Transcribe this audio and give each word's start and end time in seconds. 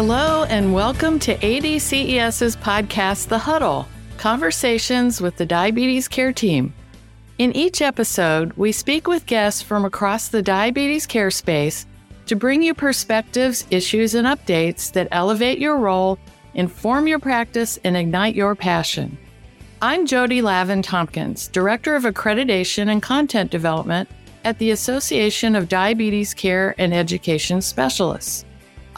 Hello, 0.00 0.44
and 0.44 0.72
welcome 0.72 1.18
to 1.18 1.34
ADCES's 1.38 2.54
podcast, 2.54 3.26
The 3.26 3.38
Huddle 3.38 3.88
Conversations 4.16 5.20
with 5.20 5.34
the 5.34 5.44
Diabetes 5.44 6.06
Care 6.06 6.32
Team. 6.32 6.72
In 7.38 7.50
each 7.56 7.82
episode, 7.82 8.52
we 8.52 8.70
speak 8.70 9.08
with 9.08 9.26
guests 9.26 9.60
from 9.60 9.84
across 9.84 10.28
the 10.28 10.40
diabetes 10.40 11.04
care 11.04 11.32
space 11.32 11.84
to 12.26 12.36
bring 12.36 12.62
you 12.62 12.74
perspectives, 12.74 13.66
issues, 13.72 14.14
and 14.14 14.28
updates 14.28 14.92
that 14.92 15.08
elevate 15.10 15.58
your 15.58 15.78
role, 15.78 16.16
inform 16.54 17.08
your 17.08 17.18
practice, 17.18 17.80
and 17.82 17.96
ignite 17.96 18.36
your 18.36 18.54
passion. 18.54 19.18
I'm 19.82 20.06
Jody 20.06 20.42
Lavin 20.42 20.80
Tompkins, 20.80 21.48
Director 21.48 21.96
of 21.96 22.04
Accreditation 22.04 22.88
and 22.88 23.02
Content 23.02 23.50
Development 23.50 24.08
at 24.44 24.60
the 24.60 24.70
Association 24.70 25.56
of 25.56 25.68
Diabetes 25.68 26.34
Care 26.34 26.76
and 26.78 26.94
Education 26.94 27.60
Specialists. 27.60 28.44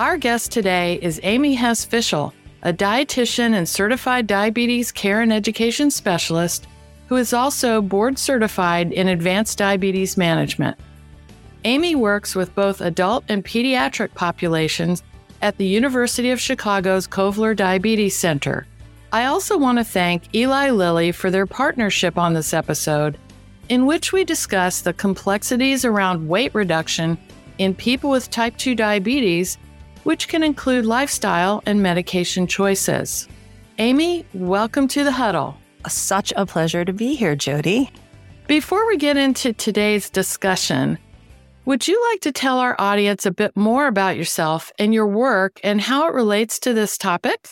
Our 0.01 0.17
guest 0.17 0.51
today 0.51 0.99
is 1.03 1.21
Amy 1.25 1.53
Hess 1.53 1.85
Fischl, 1.85 2.33
a 2.63 2.73
dietitian 2.73 3.53
and 3.53 3.69
certified 3.69 4.27
diabetes 4.27 4.91
care 4.91 5.21
and 5.21 5.31
education 5.31 5.91
specialist 5.91 6.67
who 7.09 7.17
is 7.17 7.35
also 7.35 7.83
board 7.83 8.19
certified 8.19 8.93
in 8.93 9.09
advanced 9.09 9.59
diabetes 9.59 10.17
management. 10.17 10.79
Amy 11.65 11.97
works 11.97 12.35
with 12.35 12.55
both 12.55 12.81
adult 12.81 13.25
and 13.29 13.45
pediatric 13.45 14.15
populations 14.15 15.03
at 15.43 15.59
the 15.59 15.67
University 15.67 16.31
of 16.31 16.41
Chicago's 16.41 17.07
Kovler 17.07 17.55
Diabetes 17.55 18.17
Center. 18.17 18.67
I 19.13 19.27
also 19.27 19.59
want 19.59 19.77
to 19.77 19.85
thank 19.85 20.35
Eli 20.35 20.71
Lilly 20.71 21.13
for 21.13 21.31
their 21.31 21.45
partnership 21.45 22.17
on 22.17 22.33
this 22.33 22.55
episode, 22.55 23.19
in 23.69 23.85
which 23.85 24.15
we 24.15 24.25
discuss 24.25 24.81
the 24.81 24.95
complexities 24.95 25.85
around 25.85 26.27
weight 26.27 26.55
reduction 26.55 27.19
in 27.59 27.75
people 27.75 28.09
with 28.09 28.31
type 28.31 28.57
2 28.57 28.75
diabetes 28.75 29.59
which 30.05 30.29
can 30.29 30.43
include 30.43 30.85
lifestyle 30.87 31.63
and 31.67 31.83
medication 31.83 32.47
choices. 32.47 33.29
Amy, 33.79 34.25
welcome 34.35 34.89
to 34.89 35.05
the 35.05 35.13
huddle. 35.13 35.57
Such 35.89 36.33
a 36.37 36.45
pleasure 36.45 36.85
to 36.85 36.93
be 36.93 37.15
here, 37.15 37.35
Jody. 37.35 37.91
Before 38.47 38.87
we 38.87 38.97
get 38.97 39.17
into 39.17 39.53
today's 39.53 40.11
discussion, 40.11 40.99
would 41.65 41.87
you 41.87 42.03
like 42.11 42.21
to 42.21 42.33
tell 42.33 42.59
our 42.59 42.75
audience 42.79 43.25
a 43.25 43.31
bit 43.31 43.57
more 43.57 43.87
about 43.87 44.17
yourself 44.17 44.73
and 44.79 44.93
your 44.93 45.07
work 45.07 45.61
and 45.63 45.81
how 45.81 46.09
it 46.09 46.15
relates 46.15 46.59
to 46.61 46.75
this 46.75 46.99
topic? 46.99 47.49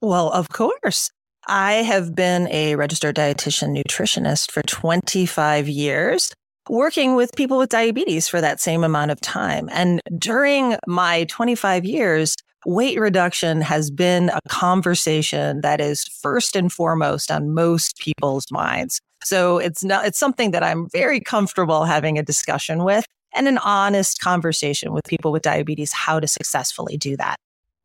Well, 0.00 0.30
of 0.30 0.48
course. 0.48 1.10
I 1.46 1.74
have 1.74 2.14
been 2.14 2.48
a 2.48 2.76
registered 2.76 3.16
dietitian 3.16 3.76
nutritionist 3.76 4.50
for 4.50 4.62
25 4.62 5.68
years 5.68 6.32
working 6.68 7.14
with 7.14 7.34
people 7.36 7.58
with 7.58 7.70
diabetes 7.70 8.28
for 8.28 8.40
that 8.40 8.60
same 8.60 8.84
amount 8.84 9.10
of 9.10 9.20
time. 9.20 9.68
And 9.72 10.00
during 10.18 10.76
my 10.86 11.24
25 11.24 11.84
years, 11.84 12.36
weight 12.66 12.98
reduction 12.98 13.60
has 13.60 13.90
been 13.90 14.30
a 14.30 14.40
conversation 14.48 15.60
that 15.62 15.80
is 15.80 16.04
first 16.04 16.56
and 16.56 16.72
foremost 16.72 17.30
on 17.30 17.54
most 17.54 17.98
people's 17.98 18.50
minds. 18.50 19.00
So 19.24 19.58
it's 19.58 19.82
not, 19.82 20.06
it's 20.06 20.18
something 20.18 20.50
that 20.52 20.62
I'm 20.62 20.88
very 20.92 21.20
comfortable 21.20 21.84
having 21.84 22.18
a 22.18 22.22
discussion 22.22 22.84
with 22.84 23.04
and 23.34 23.48
an 23.48 23.58
honest 23.58 24.20
conversation 24.20 24.92
with 24.92 25.04
people 25.04 25.32
with 25.32 25.42
diabetes, 25.42 25.92
how 25.92 26.20
to 26.20 26.26
successfully 26.26 26.96
do 26.96 27.16
that. 27.16 27.36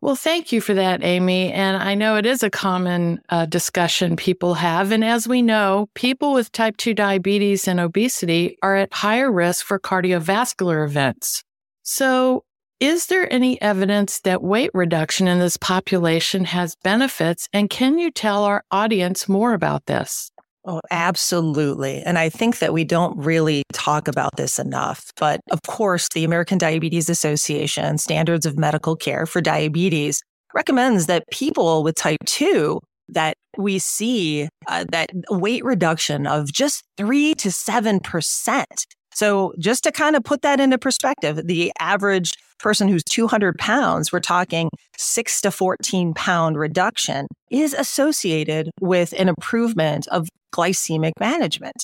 Well, 0.03 0.18
thank 0.18 0.52
you 0.52 0.59
for 0.59 0.74
that, 0.74 1.02
Amy. 1.02 1.53
And 1.53 1.81
I 1.81 1.96
know 1.96 2.18
it 2.18 2.25
is 2.25 2.44
a 2.44 2.50
common 2.50 3.22
uh, 3.30 3.46
discussion 3.46 4.18
people 4.18 4.56
have. 4.56 4.91
And 4.91 5.02
as 5.02 5.30
we 5.30 5.41
know, 5.41 5.88
people 5.94 6.34
with 6.34 6.52
type 6.52 6.75
2 6.75 6.94
diabetes 6.94 7.69
and 7.69 7.80
obesity 7.80 8.58
are 8.62 8.75
at 8.75 8.94
higher 8.94 9.31
risk 9.31 9.66
for 9.66 9.80
cardiovascular 9.80 10.84
events. 10.84 11.46
So, 11.84 12.44
is 12.81 13.06
there 13.06 13.31
any 13.31 13.62
evidence 13.62 14.19
that 14.25 14.44
weight 14.44 14.72
reduction 14.74 15.30
in 15.30 15.40
this 15.40 15.56
population 15.56 16.44
has 16.44 16.75
benefits? 16.84 17.47
And 17.53 17.69
can 17.69 17.97
you 17.97 18.12
tell 18.12 18.44
our 18.44 18.66
audience 18.72 19.30
more 19.30 19.53
about 19.53 19.86
this? 19.86 20.32
Oh, 20.66 20.79
absolutely. 20.91 22.01
And 22.03 22.18
I 22.18 22.29
think 22.29 22.59
that 22.59 22.72
we 22.72 22.85
don't 22.85 23.18
really 23.18 23.63
talk 23.74 24.07
about 24.07 24.38
this 24.38 24.59
enough. 24.59 25.12
But 25.18 25.41
of 25.51 25.59
course, 25.68 26.07
the 26.13 26.24
American 26.24 26.57
Diabetes 26.57 27.09
Association 27.09 27.97
Standards 27.97 28.46
of 28.46 28.57
Medical 28.57 28.96
Care 28.96 29.25
for 29.25 29.41
Diabetes 29.41 30.22
recommends 30.53 31.07
that 31.07 31.25
people 31.31 31.84
with 31.84 31.96
type 31.96 32.19
2 32.25 32.79
that 33.09 33.35
we 33.57 33.78
see 33.78 34.47
uh, 34.68 34.85
that 34.91 35.09
weight 35.29 35.66
reduction 35.66 36.25
of 36.25 36.51
just 36.53 36.84
3 36.97 37.35
to 37.35 37.50
7%. 37.50 38.66
So 39.13 39.53
just 39.59 39.84
to 39.84 39.91
kind 39.91 40.16
of 40.16 40.24
put 40.24 40.41
that 40.44 40.62
into 40.62 40.78
perspective, 40.78 41.41
the 41.45 41.74
average 41.80 42.31
person 42.63 42.88
who's 42.88 43.03
200 43.03 43.57
pounds, 43.59 44.12
we're 44.12 44.19
talking 44.19 44.69
six 44.97 45.41
to 45.41 45.51
14 45.51 46.13
pound 46.16 46.57
reduction 46.57 47.28
is 47.51 47.74
associated 47.74 48.72
with 48.81 49.13
an 49.19 49.29
improvement 49.29 50.07
of 50.07 50.29
glycemic 50.56 51.12
management. 51.19 51.75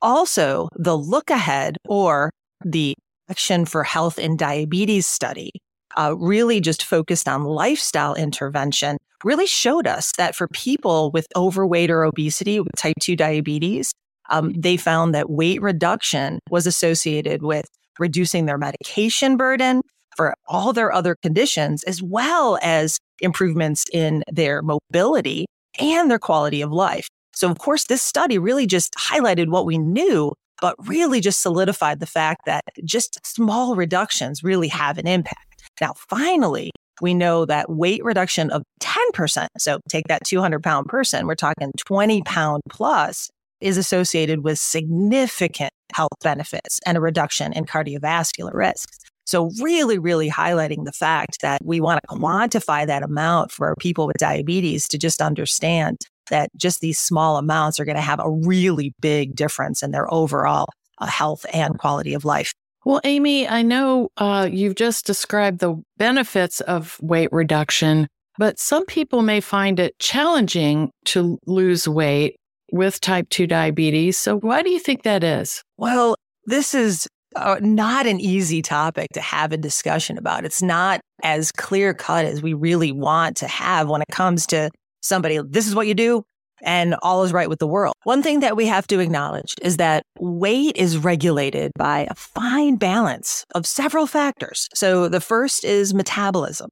Also, 0.00 0.68
the 0.74 0.96
look 0.96 1.30
ahead 1.30 1.76
or 1.86 2.30
the 2.64 2.94
Action 3.30 3.64
for 3.64 3.84
Health 3.84 4.18
and 4.18 4.38
Diabetes 4.38 5.06
study 5.06 5.52
uh, 5.96 6.14
really 6.18 6.60
just 6.60 6.84
focused 6.84 7.28
on 7.28 7.44
lifestyle 7.44 8.14
intervention 8.14 8.96
really 9.24 9.46
showed 9.46 9.86
us 9.86 10.12
that 10.18 10.34
for 10.34 10.48
people 10.48 11.10
with 11.12 11.26
overweight 11.36 11.90
or 11.90 12.02
obesity 12.02 12.58
with 12.58 12.74
type 12.76 12.96
2 13.00 13.14
diabetes, 13.14 13.92
um, 14.30 14.52
they 14.54 14.76
found 14.76 15.14
that 15.14 15.30
weight 15.30 15.62
reduction 15.62 16.40
was 16.50 16.66
associated 16.66 17.42
with 17.42 17.66
reducing 17.98 18.46
their 18.46 18.58
medication 18.58 19.36
burden 19.36 19.82
for 20.16 20.34
all 20.46 20.72
their 20.72 20.92
other 20.92 21.16
conditions, 21.22 21.82
as 21.84 22.02
well 22.02 22.58
as 22.62 22.98
improvements 23.20 23.84
in 23.92 24.22
their 24.30 24.62
mobility 24.62 25.46
and 25.78 26.10
their 26.10 26.18
quality 26.18 26.60
of 26.60 26.72
life. 26.72 27.08
So, 27.34 27.50
of 27.50 27.58
course, 27.58 27.84
this 27.84 28.02
study 28.02 28.38
really 28.38 28.66
just 28.66 28.94
highlighted 28.94 29.48
what 29.48 29.64
we 29.64 29.78
knew, 29.78 30.32
but 30.60 30.76
really 30.86 31.20
just 31.20 31.40
solidified 31.40 32.00
the 32.00 32.06
fact 32.06 32.42
that 32.46 32.62
just 32.84 33.18
small 33.24 33.74
reductions 33.74 34.42
really 34.42 34.68
have 34.68 34.98
an 34.98 35.06
impact. 35.06 35.62
Now, 35.80 35.94
finally, 35.96 36.70
we 37.00 37.14
know 37.14 37.46
that 37.46 37.70
weight 37.70 38.04
reduction 38.04 38.50
of 38.50 38.62
10%, 38.80 39.46
so 39.58 39.80
take 39.88 40.08
that 40.08 40.24
200 40.24 40.62
pound 40.62 40.86
person, 40.86 41.26
we're 41.26 41.34
talking 41.34 41.72
20 41.78 42.22
pound 42.22 42.62
plus, 42.68 43.30
is 43.60 43.78
associated 43.78 44.44
with 44.44 44.58
significant 44.58 45.70
health 45.94 46.12
benefits 46.22 46.80
and 46.84 46.98
a 46.98 47.00
reduction 47.00 47.52
in 47.52 47.64
cardiovascular 47.64 48.52
risks. 48.52 48.98
So, 49.24 49.50
really, 49.60 49.98
really 49.98 50.30
highlighting 50.30 50.84
the 50.84 50.92
fact 50.92 51.40
that 51.42 51.64
we 51.64 51.80
want 51.80 52.00
to 52.02 52.16
quantify 52.16 52.86
that 52.86 53.02
amount 53.02 53.52
for 53.52 53.74
people 53.78 54.06
with 54.06 54.16
diabetes 54.16 54.88
to 54.88 54.98
just 54.98 55.22
understand 55.22 56.00
that 56.30 56.50
just 56.56 56.80
these 56.80 56.98
small 56.98 57.36
amounts 57.36 57.78
are 57.78 57.84
going 57.84 57.96
to 57.96 58.02
have 58.02 58.20
a 58.20 58.30
really 58.30 58.94
big 59.00 59.34
difference 59.36 59.82
in 59.82 59.90
their 59.90 60.12
overall 60.12 60.66
uh, 60.98 61.06
health 61.06 61.46
and 61.52 61.78
quality 61.78 62.14
of 62.14 62.24
life. 62.24 62.52
Well, 62.84 63.00
Amy, 63.04 63.46
I 63.46 63.62
know 63.62 64.08
uh, 64.16 64.48
you've 64.50 64.74
just 64.74 65.06
described 65.06 65.60
the 65.60 65.80
benefits 65.98 66.60
of 66.62 66.98
weight 67.00 67.28
reduction, 67.32 68.08
but 68.38 68.58
some 68.58 68.84
people 68.86 69.22
may 69.22 69.40
find 69.40 69.78
it 69.78 69.96
challenging 70.00 70.90
to 71.06 71.38
lose 71.46 71.86
weight 71.86 72.36
with 72.72 73.00
type 73.00 73.28
2 73.28 73.46
diabetes. 73.46 74.18
So, 74.18 74.38
why 74.38 74.62
do 74.62 74.70
you 74.70 74.80
think 74.80 75.02
that 75.04 75.22
is? 75.22 75.62
Well, 75.76 76.16
this 76.46 76.74
is 76.74 77.06
uh, 77.36 77.58
not 77.60 78.06
an 78.06 78.20
easy 78.20 78.62
topic 78.62 79.08
to 79.14 79.20
have 79.20 79.52
a 79.52 79.56
discussion 79.56 80.18
about. 80.18 80.44
It's 80.44 80.62
not 80.62 81.00
as 81.22 81.52
clear 81.52 81.94
cut 81.94 82.24
as 82.24 82.42
we 82.42 82.54
really 82.54 82.92
want 82.92 83.36
to 83.38 83.48
have 83.48 83.88
when 83.88 84.02
it 84.02 84.08
comes 84.10 84.46
to 84.48 84.70
somebody, 85.02 85.38
this 85.48 85.66
is 85.66 85.74
what 85.74 85.86
you 85.86 85.94
do, 85.94 86.22
and 86.62 86.94
all 87.02 87.24
is 87.24 87.32
right 87.32 87.48
with 87.48 87.58
the 87.58 87.66
world. 87.66 87.94
One 88.04 88.22
thing 88.22 88.40
that 88.40 88.56
we 88.56 88.66
have 88.66 88.86
to 88.88 89.00
acknowledge 89.00 89.54
is 89.62 89.76
that 89.76 90.02
weight 90.18 90.76
is 90.76 90.98
regulated 90.98 91.72
by 91.76 92.06
a 92.10 92.14
fine 92.14 92.76
balance 92.76 93.44
of 93.54 93.66
several 93.66 94.06
factors. 94.06 94.68
So 94.74 95.08
the 95.08 95.20
first 95.20 95.64
is 95.64 95.92
metabolism. 95.92 96.70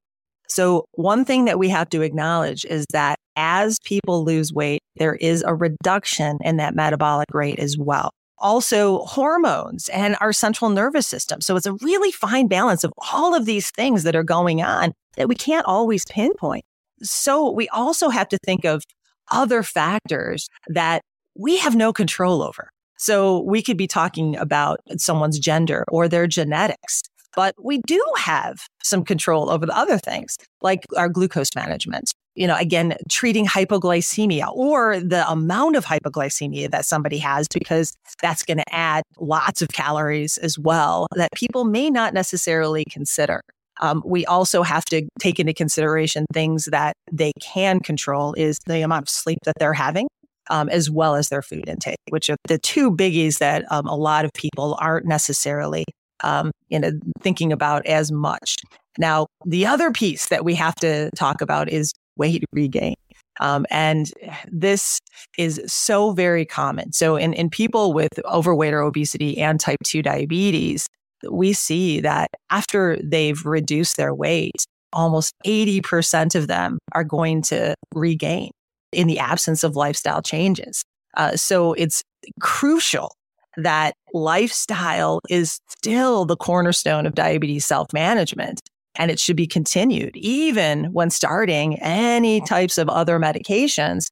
So 0.48 0.86
one 0.92 1.24
thing 1.24 1.44
that 1.44 1.58
we 1.58 1.68
have 1.68 1.88
to 1.90 2.02
acknowledge 2.02 2.64
is 2.64 2.84
that 2.92 3.16
as 3.36 3.78
people 3.84 4.24
lose 4.24 4.52
weight, 4.52 4.80
there 4.96 5.14
is 5.14 5.42
a 5.46 5.54
reduction 5.54 6.38
in 6.42 6.56
that 6.56 6.74
metabolic 6.74 7.28
rate 7.32 7.58
as 7.60 7.76
well. 7.78 8.10
Also 8.40 9.00
hormones 9.00 9.88
and 9.90 10.16
our 10.20 10.32
central 10.32 10.70
nervous 10.70 11.06
system. 11.06 11.40
So 11.40 11.56
it's 11.56 11.66
a 11.66 11.74
really 11.74 12.10
fine 12.10 12.48
balance 12.48 12.84
of 12.84 12.92
all 13.12 13.34
of 13.34 13.44
these 13.44 13.70
things 13.70 14.02
that 14.04 14.16
are 14.16 14.24
going 14.24 14.62
on 14.62 14.92
that 15.16 15.28
we 15.28 15.34
can't 15.34 15.66
always 15.66 16.04
pinpoint. 16.06 16.64
So 17.02 17.50
we 17.50 17.68
also 17.68 18.08
have 18.08 18.28
to 18.28 18.38
think 18.44 18.64
of 18.64 18.82
other 19.30 19.62
factors 19.62 20.48
that 20.68 21.02
we 21.36 21.58
have 21.58 21.76
no 21.76 21.92
control 21.92 22.42
over. 22.42 22.70
So 22.98 23.40
we 23.42 23.62
could 23.62 23.76
be 23.76 23.86
talking 23.86 24.36
about 24.36 24.80
someone's 24.98 25.38
gender 25.38 25.84
or 25.88 26.08
their 26.08 26.26
genetics, 26.26 27.02
but 27.34 27.54
we 27.62 27.80
do 27.86 28.02
have 28.18 28.58
some 28.82 29.04
control 29.04 29.50
over 29.50 29.64
the 29.64 29.76
other 29.76 29.96
things 29.98 30.36
like 30.60 30.84
our 30.96 31.08
glucose 31.08 31.54
management. 31.54 32.12
You 32.40 32.46
know, 32.46 32.56
again, 32.56 32.96
treating 33.10 33.46
hypoglycemia 33.46 34.50
or 34.54 34.98
the 34.98 35.30
amount 35.30 35.76
of 35.76 35.84
hypoglycemia 35.84 36.70
that 36.70 36.86
somebody 36.86 37.18
has, 37.18 37.46
because 37.52 37.94
that's 38.22 38.42
going 38.44 38.56
to 38.56 38.74
add 38.74 39.02
lots 39.18 39.60
of 39.60 39.68
calories 39.68 40.38
as 40.38 40.58
well 40.58 41.06
that 41.16 41.28
people 41.34 41.64
may 41.64 41.90
not 41.90 42.14
necessarily 42.14 42.84
consider. 42.90 43.42
Um, 43.82 44.02
we 44.06 44.24
also 44.24 44.62
have 44.62 44.86
to 44.86 45.06
take 45.18 45.38
into 45.38 45.52
consideration 45.52 46.24
things 46.32 46.64
that 46.64 46.94
they 47.12 47.32
can 47.42 47.78
control 47.80 48.32
is 48.38 48.58
the 48.64 48.80
amount 48.80 49.02
of 49.02 49.08
sleep 49.10 49.38
that 49.44 49.56
they're 49.58 49.74
having. 49.74 50.08
Um, 50.48 50.68
as 50.68 50.90
well 50.90 51.14
as 51.14 51.28
their 51.28 51.42
food 51.42 51.68
intake, 51.68 51.98
which 52.08 52.28
are 52.28 52.36
the 52.48 52.58
two 52.58 52.90
biggies 52.90 53.38
that 53.38 53.70
um, 53.70 53.86
a 53.86 53.94
lot 53.94 54.24
of 54.24 54.32
people 54.32 54.76
aren't 54.80 55.06
necessarily 55.06 55.84
um, 56.24 56.50
you 56.68 56.78
know, 56.78 56.92
thinking 57.20 57.52
about 57.52 57.86
as 57.86 58.10
much. 58.10 58.56
Now, 58.98 59.26
the 59.46 59.66
other 59.66 59.92
piece 59.92 60.28
that 60.28 60.44
we 60.44 60.54
have 60.56 60.74
to 60.76 61.10
talk 61.16 61.40
about 61.40 61.70
is 61.70 61.92
weight 62.16 62.44
regain. 62.52 62.96
Um, 63.40 63.64
and 63.70 64.10
this 64.50 65.00
is 65.38 65.62
so 65.66 66.12
very 66.12 66.44
common. 66.44 66.92
So 66.92 67.16
in, 67.16 67.32
in 67.32 67.48
people 67.48 67.92
with 67.92 68.10
overweight 68.26 68.74
or 68.74 68.82
obesity 68.82 69.38
and 69.38 69.58
type 69.58 69.78
2 69.84 70.02
diabetes, 70.02 70.86
we 71.30 71.52
see 71.52 72.00
that 72.00 72.28
after 72.50 72.98
they've 73.02 73.44
reduced 73.44 73.96
their 73.96 74.14
weight, 74.14 74.64
almost 74.92 75.34
80% 75.46 76.34
of 76.34 76.48
them 76.48 76.78
are 76.92 77.04
going 77.04 77.42
to 77.42 77.74
regain 77.94 78.50
in 78.92 79.06
the 79.06 79.18
absence 79.18 79.62
of 79.64 79.76
lifestyle 79.76 80.22
changes. 80.22 80.82
Uh, 81.16 81.36
so 81.36 81.72
it's 81.74 82.02
crucial 82.40 83.14
that 83.56 83.94
lifestyle 84.12 85.20
is 85.28 85.60
still 85.68 86.24
the 86.24 86.36
cornerstone 86.36 87.06
of 87.06 87.14
diabetes 87.14 87.66
self 87.66 87.92
management. 87.92 88.60
And 89.00 89.10
it 89.10 89.18
should 89.18 89.34
be 89.34 89.46
continued 89.46 90.14
even 90.14 90.92
when 90.92 91.08
starting 91.08 91.78
any 91.80 92.42
types 92.42 92.76
of 92.78 92.88
other 92.88 93.18
medications 93.18 94.08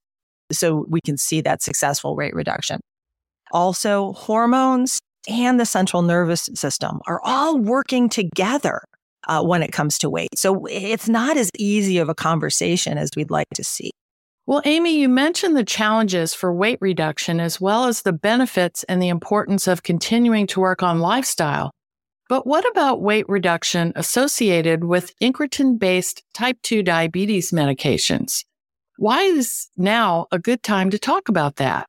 so 0.51 0.87
we 0.89 1.01
can 1.03 1.19
see 1.19 1.43
that 1.43 1.63
successful 1.63 2.17
weight 2.17 2.35
reduction. 2.35 2.81
Also, 3.53 4.15
hormones 4.15 4.99
and 5.29 5.61
the 5.61 5.67
central 5.67 6.01
nervous 6.01 6.49
system 6.55 7.01
are 7.07 7.21
all 7.23 7.59
working 7.59 8.09
together 8.09 8.81
uh, 9.27 9.43
when 9.43 9.63
it 9.63 9.73
comes 9.73 9.99
to 9.99 10.09
weight. 10.09 10.31
So 10.37 10.65
it's 10.67 11.09
not 11.09 11.37
as 11.37 11.51
easy 11.59 11.99
of 11.99 12.09
a 12.09 12.15
conversation 12.15 12.97
as 12.97 13.11
we'd 13.15 13.31
like 13.31 13.49
to 13.57 13.65
see. 13.65 13.91
Well, 14.47 14.63
Amy, 14.65 14.99
you 14.99 15.11
mentioned 15.11 15.55
the 15.55 15.65
challenges 15.65 16.33
for 16.33 16.51
weight 16.51 16.79
reduction 16.81 17.41
as 17.41 17.61
well 17.61 17.85
as 17.85 18.01
the 18.01 18.15
benefits 18.15 18.85
and 18.85 19.03
the 19.03 19.09
importance 19.09 19.69
of 19.69 19.83
continuing 19.83 20.47
to 20.47 20.61
work 20.61 20.83
on 20.83 21.01
lifestyle. 21.01 21.73
But 22.29 22.47
what 22.47 22.69
about 22.71 23.01
weight 23.01 23.27
reduction 23.29 23.93
associated 23.97 24.85
with 24.85 25.19
incretin 25.19 25.79
based 25.79 26.23
type 26.35 26.59
2 26.63 26.83
diabetes 26.83 27.53
medications? 27.53 28.45
Why 28.99 29.23
is 29.23 29.69
now 29.77 30.27
a 30.31 30.39
good 30.39 30.63
time 30.63 30.91
to 30.91 30.99
talk 30.99 31.29
about 31.29 31.57
that? 31.57 31.89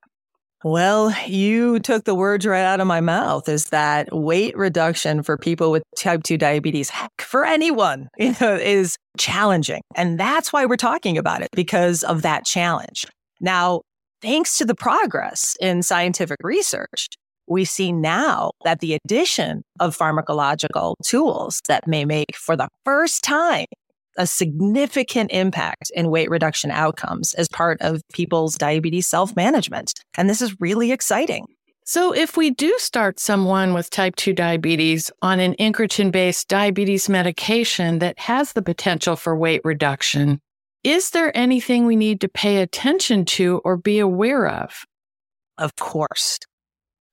Well, 0.64 1.14
you 1.26 1.80
took 1.80 2.04
the 2.04 2.16
words 2.16 2.46
right 2.46 2.64
out 2.64 2.82
of 2.82 2.88
my 2.88 3.00
mouth 3.00 3.48
is 3.48 3.66
that 3.66 4.10
weight 4.12 4.58
reduction 4.58 5.24
for 5.24 5.38
people 5.38 5.72
with 5.72 5.84
type 5.98 6.24
2 6.24 6.38
diabetes, 6.38 6.90
heck, 6.90 7.12
for 7.20 7.46
anyone, 7.46 8.10
you 8.18 8.36
know, 8.40 8.56
is 8.56 8.98
challenging. 9.18 9.82
And 9.96 10.20
that's 10.20 10.52
why 10.54 10.66
we're 10.66 10.78
talking 10.78 11.18
about 11.18 11.42
it 11.42 11.50
because 11.54 12.04
of 12.04 12.22
that 12.24 12.46
challenge. 12.46 13.06
Now, 13.42 13.82
thanks 14.22 14.58
to 14.58 14.66
the 14.66 14.76
progress 14.76 15.56
in 15.62 15.82
scientific 15.82 16.38
research, 16.44 17.08
we 17.50 17.66
see 17.66 17.92
now 17.92 18.52
that 18.64 18.80
the 18.80 18.94
addition 18.94 19.64
of 19.80 19.98
pharmacological 19.98 20.96
tools 21.04 21.62
that 21.68 21.88
may 21.88 22.06
make 22.06 22.36
for 22.36 22.56
the 22.56 22.70
first 22.86 23.24
time 23.24 23.66
a 24.18 24.28
significant 24.28 25.32
impact 25.32 25.92
in 25.96 26.12
weight 26.12 26.30
reduction 26.30 26.72
outcomes 26.72 27.34
as 27.36 27.48
part 27.48 27.78
of 27.82 28.02
people's 28.14 28.56
diabetes 28.56 29.08
self 29.08 29.36
management. 29.36 29.94
And 30.18 30.30
this 30.30 30.42
is 30.42 30.60
really 30.60 30.92
exciting. 30.92 31.46
So, 31.86 32.14
if 32.14 32.38
we 32.38 32.52
do 32.52 32.78
start 32.78 33.20
someone 33.20 33.74
with 33.74 33.90
type 33.90 34.16
2 34.16 34.34
diabetes 34.34 35.10
on 35.24 35.40
an 35.40 35.56
incretin 35.56 36.12
based 36.12 36.48
diabetes 36.48 37.10
medication 37.10 38.00
that 38.00 38.20
has 38.20 38.54
the 38.54 38.62
potential 38.62 39.16
for 39.16 39.36
weight 39.36 39.62
reduction, 39.64 40.40
is 40.84 41.10
there 41.10 41.36
anything 41.36 41.86
we 41.86 41.96
need 41.96 42.22
to 42.22 42.30
pay 42.30 42.58
attention 42.58 43.26
to 43.26 43.62
or 43.66 43.76
be 43.76 44.00
aware 44.00 44.48
of? 44.48 44.86
Of 45.58 45.76
course. 45.78 46.40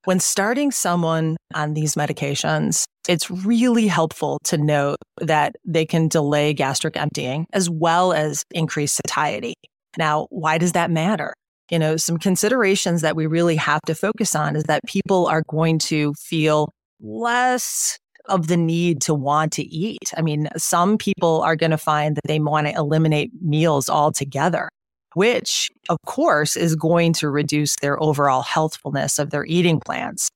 When 0.07 0.21
starting 0.21 0.71
someone 0.71 1.37
on 1.53 1.75
these 1.75 1.97
medications, 1.97 2.85
it's 3.09 3.29
really 3.29 3.89
helpful 3.89 4.39
to 4.45 4.57
note 4.57 4.99
that 5.21 5.57
they 5.65 5.85
can 5.85 6.07
delay 6.07 6.53
gastric 6.53 6.97
emptying 6.97 7.45
as 7.53 7.69
well 7.69 8.13
as 8.13 8.45
increase 8.53 8.93
satiety. 9.05 9.55
Now, 9.99 10.29
why 10.31 10.59
does 10.59 10.73
that 10.73 10.93
matter? 10.93 11.35
You 11.73 11.81
know, 11.81 11.97
some 11.97 12.19
considerations 12.19 13.01
that 13.01 13.17
we 13.17 13.27
really 13.27 13.57
have 13.57 13.81
to 13.87 13.97
focus 13.97 14.37
on 14.37 14.55
is 14.55 14.63
that 14.65 14.81
people 14.87 15.27
are 15.27 15.43
going 15.51 15.81
to 15.81 16.15
feel 16.15 16.71
less 17.01 17.99
of 18.27 18.47
the 18.47 18.57
need 18.57 19.01
to 19.03 19.15
want 19.15 19.55
to 19.55 19.65
eat. 19.65 20.13
I 20.17 20.23
mean, 20.23 20.49
some 20.57 20.99
people 20.99 21.41
are 21.43 21.57
going 21.57 21.73
to 21.73 21.79
find 21.79 22.15
that 22.15 22.29
they 22.29 22.39
want 22.39 22.69
to 22.69 22.75
eliminate 22.75 23.33
meals 23.43 23.89
altogether 23.89 24.69
which 25.17 25.71
of 25.89 25.97
course 26.05 26.57
is 26.57 26.77
going 26.77 27.11
to 27.15 27.31
reduce 27.31 27.75
their 27.77 28.01
overall 28.03 28.43
healthfulness 28.43 29.19
of 29.19 29.31
their 29.31 29.47
eating 29.47 29.81
plans. 29.81 30.29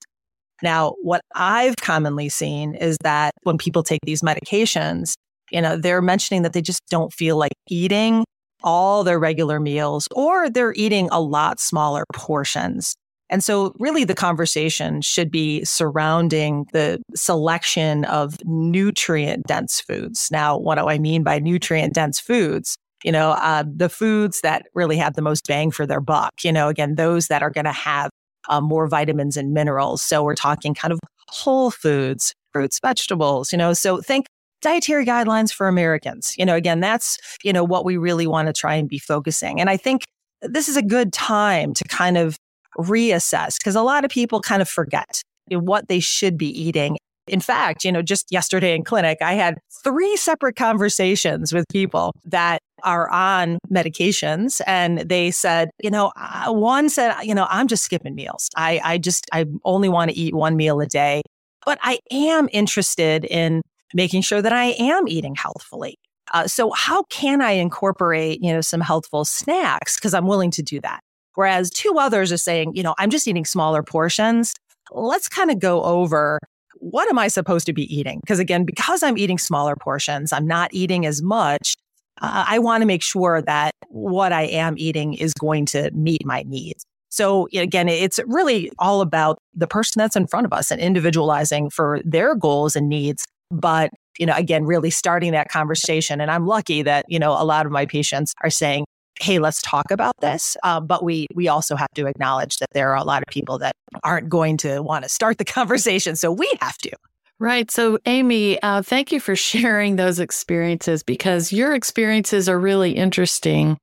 Now, 0.63 0.95
what 1.03 1.21
I've 1.35 1.77
commonly 1.77 2.31
seen 2.31 2.75
is 2.75 2.97
that 3.03 3.33
when 3.43 3.59
people 3.59 3.83
take 3.83 4.01
these 4.05 4.23
medications, 4.23 5.13
you 5.51 5.61
know, 5.61 5.77
they're 5.77 6.01
mentioning 6.01 6.41
that 6.43 6.55
they 6.55 6.63
just 6.63 6.81
don't 6.89 7.13
feel 7.13 7.37
like 7.37 7.53
eating 7.69 8.25
all 8.63 9.05
their 9.05 9.19
regular 9.19 9.61
meals 9.61 10.09
or 10.13 10.49
they're 10.49 10.73
eating 10.75 11.11
a 11.13 11.21
lot 11.21 11.61
smaller 11.61 12.05
portions. 12.15 12.95
And 13.29 13.45
so 13.45 13.75
really 13.79 14.05
the 14.05 14.15
conversation 14.15 15.03
should 15.03 15.31
be 15.31 15.63
surrounding 15.63 16.67
the 16.73 17.03
selection 17.15 18.07
of 18.07 18.39
nutrient 18.47 19.47
dense 19.47 19.79
foods. 19.79 20.31
Now, 20.31 20.57
what 20.57 20.79
do 20.79 20.87
I 20.89 20.97
mean 20.97 21.23
by 21.23 21.39
nutrient 21.39 21.93
dense 21.93 22.19
foods? 22.19 22.79
You 23.05 23.13
know, 23.13 23.31
uh, 23.33 23.65
the 23.67 23.89
foods 23.89 24.41
that 24.43 24.67
really 24.75 24.97
have 24.97 25.15
the 25.15 25.23
most 25.23 25.47
bang 25.47 25.71
for 25.71 25.87
their 25.87 26.01
buck, 26.01 26.33
you 26.43 26.53
know, 26.53 26.69
again, 26.69 26.97
those 26.97 27.29
that 27.29 27.43
are 27.43 27.51
going 27.51 27.65
to 27.65 27.73
have 27.73 28.11
uh, 28.49 28.61
more 28.61 28.87
vitamins 28.87 29.37
and 29.37 29.53
minerals. 29.53 30.03
So 30.03 30.23
we're 30.23 30.35
talking 30.35 30.75
kind 30.75 30.93
of 30.93 31.01
whole 31.29 31.71
foods, 31.71 32.35
fruits, 32.53 32.79
vegetables, 32.81 33.53
you 33.53 33.59
know, 33.59 33.73
so 33.73 34.01
think 34.01 34.27
dietary 34.61 35.07
guidelines 35.07 35.53
for 35.53 35.69
Americans. 35.69 36.35
You 36.37 36.45
know, 36.45 36.55
again, 36.55 36.81
that's, 36.81 37.19
you 37.43 37.53
know, 37.53 37.65
what 37.65 37.85
we 37.85 37.97
really 37.97 38.27
want 38.27 38.47
to 38.47 38.53
try 38.53 38.75
and 38.75 38.89
be 38.89 38.99
focusing. 38.99 39.61
And 39.61 39.71
I 39.71 39.77
think 39.77 40.03
this 40.43 40.69
is 40.69 40.77
a 40.77 40.83
good 40.83 41.13
time 41.13 41.75
to 41.75 41.85
kind 41.85 42.19
of 42.19 42.37
reassess 42.79 43.59
because 43.59 43.77
a 43.77 43.83
lot 43.83 44.05
of 44.05 44.11
people 44.11 44.41
kind 44.41 44.63
of 44.63 44.69
forget 44.69 45.23
what 45.51 45.89
they 45.89 46.01
should 46.01 46.39
be 46.39 46.49
eating 46.49 46.97
in 47.31 47.41
fact, 47.41 47.85
you 47.85 47.93
know, 47.93 48.03
just 48.03 48.31
yesterday 48.31 48.75
in 48.75 48.83
clinic, 48.83 49.19
I 49.21 49.35
had 49.35 49.59
three 49.85 50.17
separate 50.17 50.57
conversations 50.57 51.53
with 51.53 51.65
people 51.71 52.13
that 52.25 52.61
are 52.83 53.09
on 53.11 53.59
medications 53.73 54.61
and 54.67 54.99
they 55.01 55.31
said, 55.31 55.71
you 55.83 55.91
know, 55.91 56.13
one 56.47 56.89
said, 56.89 57.15
you 57.23 57.35
know, 57.35 57.47
I'm 57.49 57.69
just 57.69 57.85
skipping 57.85 58.15
meals. 58.15 58.49
I, 58.57 58.81
I 58.83 58.99
just, 58.99 59.27
I 59.33 59.47
only 59.65 59.89
want 59.89 60.11
to 60.11 60.17
eat 60.17 60.35
one 60.35 60.57
meal 60.57 60.81
a 60.81 60.87
day, 60.87 61.23
but 61.65 61.79
I 61.83 62.01
am 62.11 62.49
interested 62.53 63.25
in 63.25 63.63
making 63.95 64.23
sure 64.23 64.43
that 64.43 64.53
I 64.53 64.75
am 64.79 65.07
eating 65.07 65.35
healthfully. 65.37 65.97
Uh, 66.33 66.47
so 66.47 66.73
how 66.73 67.05
can 67.05 67.43
I 67.43 67.53
incorporate, 67.53 68.43
you 68.43 68.53
know, 68.53 68.61
some 68.61 68.81
healthful 68.81 69.25
snacks? 69.25 69.99
Cause 69.99 70.15
I'm 70.15 70.27
willing 70.27 70.51
to 70.53 70.63
do 70.63 70.81
that. 70.81 71.01
Whereas 71.35 71.71
two 71.71 71.97
others 71.99 72.33
are 72.33 72.37
saying, 72.37 72.73
you 72.75 72.83
know, 72.83 72.95
I'm 72.99 73.11
just 73.11 73.29
eating 73.29 73.45
smaller 73.45 73.83
portions. 73.83 74.55
Let's 74.91 75.29
kind 75.29 75.51
of 75.51 75.61
go 75.61 75.83
over 75.85 76.41
what 76.81 77.09
am 77.09 77.19
I 77.19 77.29
supposed 77.29 77.67
to 77.67 77.73
be 77.73 77.95
eating? 77.95 78.21
Because 78.21 78.39
again, 78.39 78.65
because 78.65 79.03
I'm 79.03 79.17
eating 79.17 79.39
smaller 79.39 79.77
portions, 79.77 80.33
I'm 80.33 80.47
not 80.47 80.71
eating 80.73 81.07
as 81.07 81.23
much. 81.23 81.75
Uh, 82.21 82.45
I 82.49 82.59
want 82.59 82.83
to 82.83 82.87
make 82.87 83.03
sure 83.03 83.41
that 83.43 83.73
what 83.89 84.33
I 84.33 84.43
am 84.43 84.75
eating 84.77 85.15
is 85.15 85.33
going 85.35 85.67
to 85.67 85.91
meet 85.93 86.25
my 86.25 86.43
needs. 86.47 86.85
So 87.11 87.49
again, 87.53 87.89
it's 87.89 88.21
really 88.27 88.71
all 88.79 89.01
about 89.01 89.39
the 89.55 89.67
person 89.67 90.01
that's 90.01 90.17
in 90.17 90.27
front 90.27 90.47
of 90.47 90.53
us 90.53 90.71
and 90.71 90.81
individualizing 90.81 91.71
for 91.71 92.01
their 92.05 92.35
goals 92.35 92.77
and 92.77 92.89
needs. 92.89 93.25
But, 93.51 93.91
you 94.19 94.27
know, 94.27 94.35
again, 94.37 94.65
really 94.65 94.91
starting 94.91 95.33
that 95.33 95.49
conversation. 95.49 96.21
And 96.21 96.31
I'm 96.31 96.47
lucky 96.47 96.83
that, 96.83 97.05
you 97.09 97.19
know, 97.19 97.33
a 97.33 97.45
lot 97.45 97.67
of 97.67 97.73
my 97.73 97.85
patients 97.85 98.33
are 98.43 98.51
saying, 98.51 98.85
hey, 99.21 99.39
let's 99.39 99.63
talk 99.63 99.91
about 99.91 100.15
this. 100.21 100.57
Uh, 100.63 100.81
but 100.81 101.05
we 101.05 101.27
we 101.35 101.49
also 101.49 101.77
have 101.77 101.91
to 101.95 102.07
acknowledge 102.07 102.57
that 102.59 102.71
there 102.73 102.91
are 102.91 102.97
a 102.97 103.05
lot 103.05 103.23
of 103.23 103.29
people 103.29 103.59
that 103.59 103.75
aren't 104.03 104.29
going 104.29 104.57
to 104.59 104.81
want 104.81 105.05
to 105.05 105.09
start 105.09 105.39
the 105.39 105.45
conversation. 105.59 106.17
So 106.17 106.33
we 106.33 106.51
have 106.61 106.79
to. 106.79 106.91
Right. 107.39 107.71
So, 107.71 107.99
Amy, 108.05 108.61
uh, 108.63 108.83
thank 108.83 109.13
you 109.13 109.19
for 109.19 109.35
sharing 109.51 109.97
those 109.97 110.21
experiences 110.21 111.03
because 111.03 111.53
your 111.53 111.75
experiences 111.75 112.49
are 112.49 112.59
really 112.59 112.93
interesting. 112.93 113.79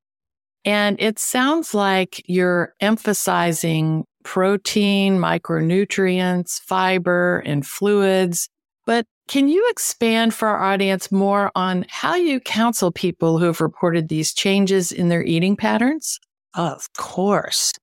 And 0.64 1.02
it 1.02 1.18
sounds 1.18 1.74
like 1.74 2.22
you're 2.28 2.74
emphasizing 2.82 4.06
protein, 4.24 5.18
micronutrients, 5.18 6.60
fiber, 6.60 7.40
and 7.46 7.66
fluids. 7.66 8.50
But 8.86 9.06
can 9.28 9.48
you 9.48 9.68
expand 9.70 10.34
for 10.34 10.48
our 10.48 10.64
audience 10.64 11.12
more 11.12 11.52
on 11.56 11.86
how 11.90 12.16
you 12.16 12.40
counsel 12.40 12.92
people 12.92 13.38
who 13.38 13.46
have 13.46 13.62
reported 13.62 14.10
these 14.10 14.34
changes 14.34 14.92
in 14.92 15.10
their 15.10 15.24
eating 15.24 15.56
patterns? 15.56 16.20
Of 16.54 16.88
course. 16.98 17.74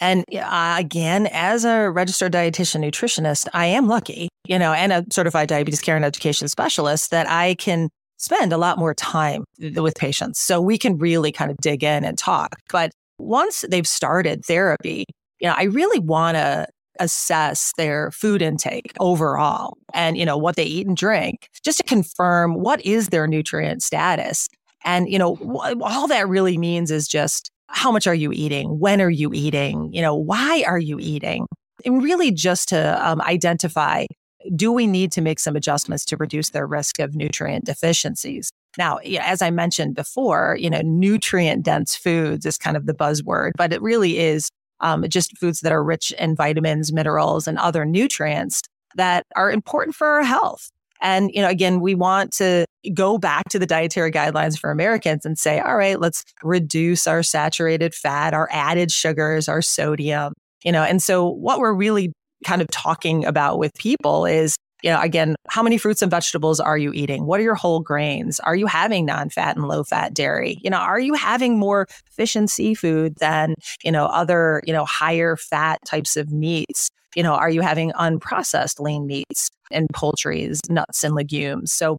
And 0.00 0.24
again, 0.30 1.26
as 1.32 1.64
a 1.64 1.90
registered 1.90 2.32
dietitian 2.32 2.84
nutritionist, 2.84 3.48
I 3.52 3.66
am 3.66 3.88
lucky, 3.88 4.28
you 4.46 4.58
know, 4.58 4.72
and 4.72 4.92
a 4.92 5.04
certified 5.10 5.48
diabetes 5.48 5.80
care 5.80 5.96
and 5.96 6.04
education 6.04 6.46
specialist 6.48 7.10
that 7.10 7.28
I 7.28 7.54
can 7.54 7.88
spend 8.16 8.52
a 8.52 8.58
lot 8.58 8.78
more 8.78 8.94
time 8.94 9.44
with 9.58 9.94
patients. 9.96 10.40
So 10.40 10.60
we 10.60 10.78
can 10.78 10.98
really 10.98 11.32
kind 11.32 11.50
of 11.50 11.56
dig 11.58 11.82
in 11.82 12.04
and 12.04 12.16
talk. 12.18 12.56
But 12.70 12.92
once 13.18 13.64
they've 13.68 13.88
started 13.88 14.44
therapy, 14.44 15.04
you 15.40 15.48
know, 15.48 15.54
I 15.56 15.64
really 15.64 15.98
want 15.98 16.36
to 16.36 16.66
assess 16.98 17.72
their 17.76 18.10
food 18.10 18.42
intake 18.42 18.92
overall 19.00 19.76
and, 19.94 20.16
you 20.16 20.24
know, 20.24 20.36
what 20.36 20.56
they 20.56 20.64
eat 20.64 20.86
and 20.86 20.96
drink 20.96 21.48
just 21.62 21.78
to 21.78 21.84
confirm 21.84 22.54
what 22.54 22.84
is 22.84 23.08
their 23.08 23.26
nutrient 23.26 23.82
status. 23.82 24.48
And, 24.84 25.08
you 25.08 25.18
know, 25.18 25.36
all 25.82 26.06
that 26.08 26.28
really 26.28 26.58
means 26.58 26.90
is 26.90 27.08
just 27.08 27.50
how 27.68 27.92
much 27.92 28.06
are 28.06 28.14
you 28.14 28.32
eating? 28.32 28.78
When 28.78 29.00
are 29.00 29.10
you 29.10 29.32
eating? 29.34 29.92
You 29.92 30.02
know, 30.02 30.14
why 30.14 30.64
are 30.66 30.78
you 30.78 30.98
eating? 31.00 31.46
And 31.84 32.02
really 32.02 32.30
just 32.30 32.68
to 32.70 33.08
um, 33.08 33.20
identify 33.20 34.06
do 34.54 34.72
we 34.72 34.86
need 34.86 35.12
to 35.12 35.20
make 35.20 35.40
some 35.40 35.56
adjustments 35.56 36.04
to 36.06 36.16
reduce 36.16 36.50
their 36.50 36.66
risk 36.66 37.00
of 37.00 37.14
nutrient 37.14 37.64
deficiencies? 37.64 38.50
Now, 38.76 38.98
as 39.20 39.42
I 39.42 39.50
mentioned 39.50 39.94
before, 39.94 40.56
you 40.60 40.70
know, 40.70 40.80
nutrient 40.82 41.64
dense 41.64 41.96
foods 41.96 42.46
is 42.46 42.56
kind 42.56 42.76
of 42.76 42.86
the 42.86 42.94
buzzword, 42.94 43.52
but 43.56 43.72
it 43.72 43.82
really 43.82 44.18
is 44.18 44.50
um, 44.80 45.04
just 45.08 45.36
foods 45.38 45.60
that 45.60 45.72
are 45.72 45.82
rich 45.82 46.12
in 46.12 46.36
vitamins, 46.36 46.92
minerals, 46.92 47.46
and 47.46 47.58
other 47.58 47.84
nutrients 47.84 48.62
that 48.96 49.24
are 49.36 49.50
important 49.50 49.94
for 49.94 50.06
our 50.06 50.22
health. 50.22 50.70
And, 51.00 51.30
you 51.32 51.42
know, 51.42 51.48
again, 51.48 51.80
we 51.80 51.94
want 51.94 52.32
to 52.34 52.64
go 52.94 53.18
back 53.18 53.48
to 53.50 53.58
the 53.58 53.66
dietary 53.66 54.10
guidelines 54.10 54.58
for 54.58 54.70
Americans 54.70 55.24
and 55.24 55.38
say, 55.38 55.60
all 55.60 55.76
right, 55.76 56.00
let's 56.00 56.24
reduce 56.42 57.06
our 57.06 57.22
saturated 57.22 57.94
fat, 57.94 58.34
our 58.34 58.48
added 58.50 58.90
sugars, 58.90 59.48
our 59.48 59.62
sodium, 59.62 60.32
you 60.64 60.72
know. 60.72 60.82
And 60.82 61.02
so 61.02 61.28
what 61.28 61.60
we're 61.60 61.74
really 61.74 62.12
kind 62.44 62.62
of 62.62 62.68
talking 62.68 63.24
about 63.24 63.58
with 63.58 63.72
people 63.74 64.26
is 64.26 64.56
you 64.82 64.90
know, 64.90 65.00
again, 65.00 65.34
how 65.48 65.62
many 65.62 65.78
fruits 65.78 66.02
and 66.02 66.10
vegetables 66.10 66.60
are 66.60 66.78
you 66.78 66.92
eating? 66.92 67.26
What 67.26 67.40
are 67.40 67.42
your 67.42 67.54
whole 67.54 67.80
grains? 67.80 68.38
Are 68.40 68.54
you 68.54 68.66
having 68.66 69.06
non-fat 69.06 69.56
and 69.56 69.66
low-fat 69.66 70.14
dairy? 70.14 70.58
You 70.62 70.70
know, 70.70 70.78
are 70.78 71.00
you 71.00 71.14
having 71.14 71.58
more 71.58 71.86
fish 72.10 72.36
and 72.36 72.48
seafood 72.48 73.16
than, 73.16 73.54
you 73.82 73.90
know, 73.90 74.06
other, 74.06 74.62
you 74.66 74.72
know, 74.72 74.84
higher 74.84 75.36
fat 75.36 75.78
types 75.84 76.16
of 76.16 76.30
meats? 76.30 76.90
You 77.16 77.22
know, 77.22 77.34
are 77.34 77.50
you 77.50 77.62
having 77.62 77.90
unprocessed 77.92 78.78
lean 78.80 79.06
meats 79.06 79.50
and 79.70 79.88
poultries, 79.92 80.60
nuts 80.68 81.02
and 81.02 81.14
legumes? 81.14 81.72
So 81.72 81.98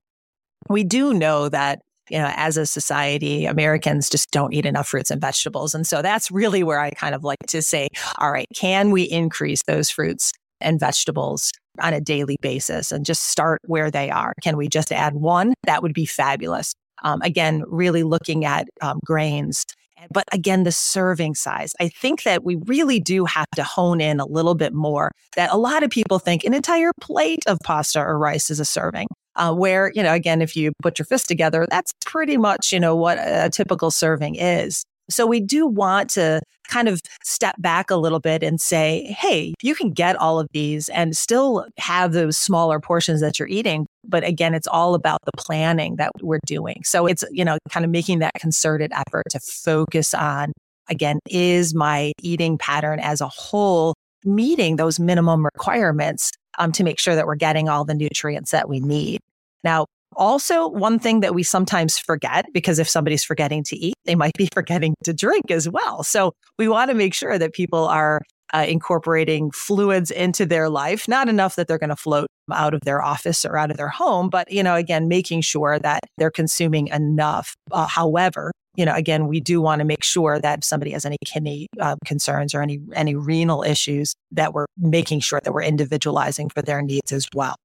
we 0.70 0.84
do 0.84 1.14
know 1.14 1.50
that 1.50 1.82
you 2.10 2.18
know, 2.18 2.32
as 2.36 2.58
a 2.58 2.66
society, 2.66 3.46
Americans 3.46 4.10
just 4.10 4.32
don't 4.32 4.52
eat 4.52 4.66
enough 4.66 4.88
fruits 4.88 5.12
and 5.12 5.22
vegetables. 5.22 5.76
And 5.76 5.86
so 5.86 6.02
that's 6.02 6.32
really 6.32 6.64
where 6.64 6.80
I 6.80 6.90
kind 6.90 7.14
of 7.14 7.24
like 7.24 7.38
to 7.50 7.62
say, 7.62 7.88
all 8.18 8.32
right, 8.32 8.48
can 8.56 8.92
we 8.92 9.04
increase 9.04 9.62
those 9.68 9.90
fruits 9.90 10.34
and 10.62 10.80
vegetables 10.80 11.52
on 11.82 11.94
a 11.94 12.02
daily 12.02 12.38
basis 12.42 12.92
and 12.92 13.06
just 13.06 13.24
start 13.24 13.60
where 13.66 13.90
they 13.90 14.10
are? 14.10 14.34
Can 14.42 14.58
we 14.58 14.68
just 14.68 14.92
add 14.92 15.16
one? 15.16 15.54
That 15.64 15.82
would 15.82 15.94
be 15.94 16.06
fabulous. 16.06 16.74
Um, 17.04 17.22
again, 17.22 17.64
really 17.68 18.04
looking 18.04 18.46
at 18.46 18.68
um, 18.82 19.00
grains. 19.06 19.66
But 20.12 20.26
again, 20.32 20.64
the 20.64 20.72
serving 20.72 21.36
size. 21.36 21.74
I 21.80 21.90
think 21.90 22.24
that 22.24 22.44
we 22.44 22.56
really 22.66 23.00
do 23.00 23.26
have 23.26 23.50
to 23.56 23.64
hone 23.64 24.00
in 24.00 24.20
a 24.20 24.26
little 24.26 24.56
bit 24.56 24.74
more. 24.74 25.12
That 25.36 25.52
a 25.52 25.58
lot 25.58 25.84
of 25.84 25.90
people 25.90 26.20
think 26.20 26.44
an 26.44 26.54
entire 26.54 26.92
plate 27.02 27.44
of 27.48 27.58
pasta 27.64 28.00
or 28.00 28.18
rice 28.18 28.50
is 28.50 28.60
a 28.60 28.66
serving. 28.66 29.08
Uh, 29.36 29.54
where, 29.54 29.92
you 29.96 30.04
know, 30.04 30.14
again, 30.14 30.42
if 30.42 30.56
you 30.56 30.74
put 30.82 31.00
your 31.00 31.06
fist 31.06 31.28
together, 31.28 31.66
that's 31.70 31.94
pretty 32.06 32.36
much, 32.36 32.74
you 32.74 32.80
know, 32.80 32.96
what 32.96 33.18
a 33.22 33.50
typical 33.50 33.90
serving 33.90 34.36
is. 34.36 34.84
So 35.10 35.26
we 35.26 35.40
do 35.40 35.68
want 35.68 36.10
to 36.12 36.42
kind 36.68 36.88
of 36.88 37.02
step 37.24 37.56
back 37.58 37.90
a 37.90 37.96
little 37.96 38.20
bit 38.20 38.44
and 38.44 38.62
say, 38.62 39.16
hey, 39.18 39.54
you 39.62 39.74
can 39.74 39.92
get 39.92 40.16
all 40.16 40.40
of 40.40 40.48
these 40.54 40.88
and 40.90 41.18
still 41.18 41.66
have 41.78 42.14
those 42.14 42.38
smaller 42.38 42.80
portions 42.80 43.22
that 43.22 43.40
you're 43.40 43.48
eating. 43.48 43.88
But 44.08 44.24
again, 44.24 44.54
it's 44.54 44.68
all 44.68 44.94
about 44.94 45.20
the 45.26 45.32
planning 45.36 45.96
that 45.96 46.12
we're 46.22 46.40
doing. 46.46 46.84
So 46.84 47.08
it's, 47.08 47.24
you 47.32 47.44
know, 47.44 47.58
kind 47.70 47.86
of 47.86 47.92
making 47.92 48.20
that 48.20 48.34
concerted 48.36 48.92
effort 48.94 49.26
to 49.32 49.40
focus 49.40 50.14
on, 50.14 50.54
again, 50.90 51.20
is 51.28 51.74
my 51.74 52.12
eating 52.22 52.58
pattern 52.58 53.00
as 53.00 53.20
a 53.20 53.28
whole 53.28 53.96
meeting 54.24 54.76
those 54.76 55.00
minimum 55.00 55.44
requirements 55.44 56.32
um, 56.60 56.72
to 56.74 56.84
make 56.84 57.00
sure 57.00 57.16
that 57.16 57.26
we're 57.26 57.36
getting 57.36 57.68
all 57.68 57.86
the 57.86 57.94
nutrients 57.94 58.52
that 58.52 58.70
we 58.70 58.80
need. 58.80 59.22
Now, 59.64 59.88
also, 60.20 60.68
one 60.68 61.00
thing 61.00 61.22
that 61.22 61.34
we 61.34 61.44
sometimes 61.44 61.98
forget, 61.98 62.46
because 62.54 62.78
if 62.78 62.90
somebody's 62.90 63.24
forgetting 63.24 63.64
to 63.64 63.78
eat, 63.78 63.96
they 64.06 64.16
might 64.16 64.34
be 64.38 64.50
forgetting 64.54 64.94
to 65.06 65.14
drink 65.14 65.50
as 65.50 65.68
well. 65.68 66.04
So 66.04 66.34
we 66.60 66.68
want 66.68 66.92
to 66.92 66.96
make 66.96 67.14
sure 67.14 67.40
that 67.40 67.54
people 67.54 67.88
are 67.88 68.22
uh, 68.54 68.66
incorporating 68.68 69.50
fluids 69.52 70.12
into 70.12 70.46
their 70.46 70.70
life, 70.70 71.08
not 71.08 71.30
enough 71.30 71.56
that 71.56 71.68
they're 71.68 71.78
going 71.78 71.90
to 71.90 71.96
float 71.96 72.28
out 72.52 72.74
of 72.74 72.82
their 72.82 73.02
office 73.02 73.46
or 73.46 73.58
out 73.58 73.72
of 73.72 73.78
their 73.78 73.90
home, 73.90 74.30
but, 74.30 74.52
you 74.52 74.62
know, 74.62 74.76
again, 74.76 75.08
making 75.08 75.42
sure 75.42 75.80
that 75.80 76.02
they're 76.18 76.32
consuming 76.32 76.88
enough. 76.88 77.56
Uh, 77.72 77.88
however, 77.88 78.52
you 78.76 78.86
know, 78.86 78.96
again, 78.96 79.28
we 79.28 79.40
do 79.40 79.62
want 79.62 79.80
to 79.80 79.86
make 79.86 80.04
sure 80.04 80.40
that 80.40 80.60
if 80.60 80.64
somebody 80.64 80.92
has 80.92 81.06
any 81.06 81.18
kidney 81.26 81.68
uh, 81.80 81.96
concerns 82.06 82.54
or 82.54 82.62
any 82.62 82.80
any 82.94 83.16
renal 83.16 83.64
issues, 83.64 84.16
that 84.32 84.54
we're 84.54 84.68
making 84.78 85.20
sure 85.20 85.40
that 85.44 85.54
we're 85.54 85.64
individualizing 85.64 86.50
for 86.50 86.62
their 86.62 86.82
needs 86.82 87.12
as 87.12 87.28
well. 87.34 87.56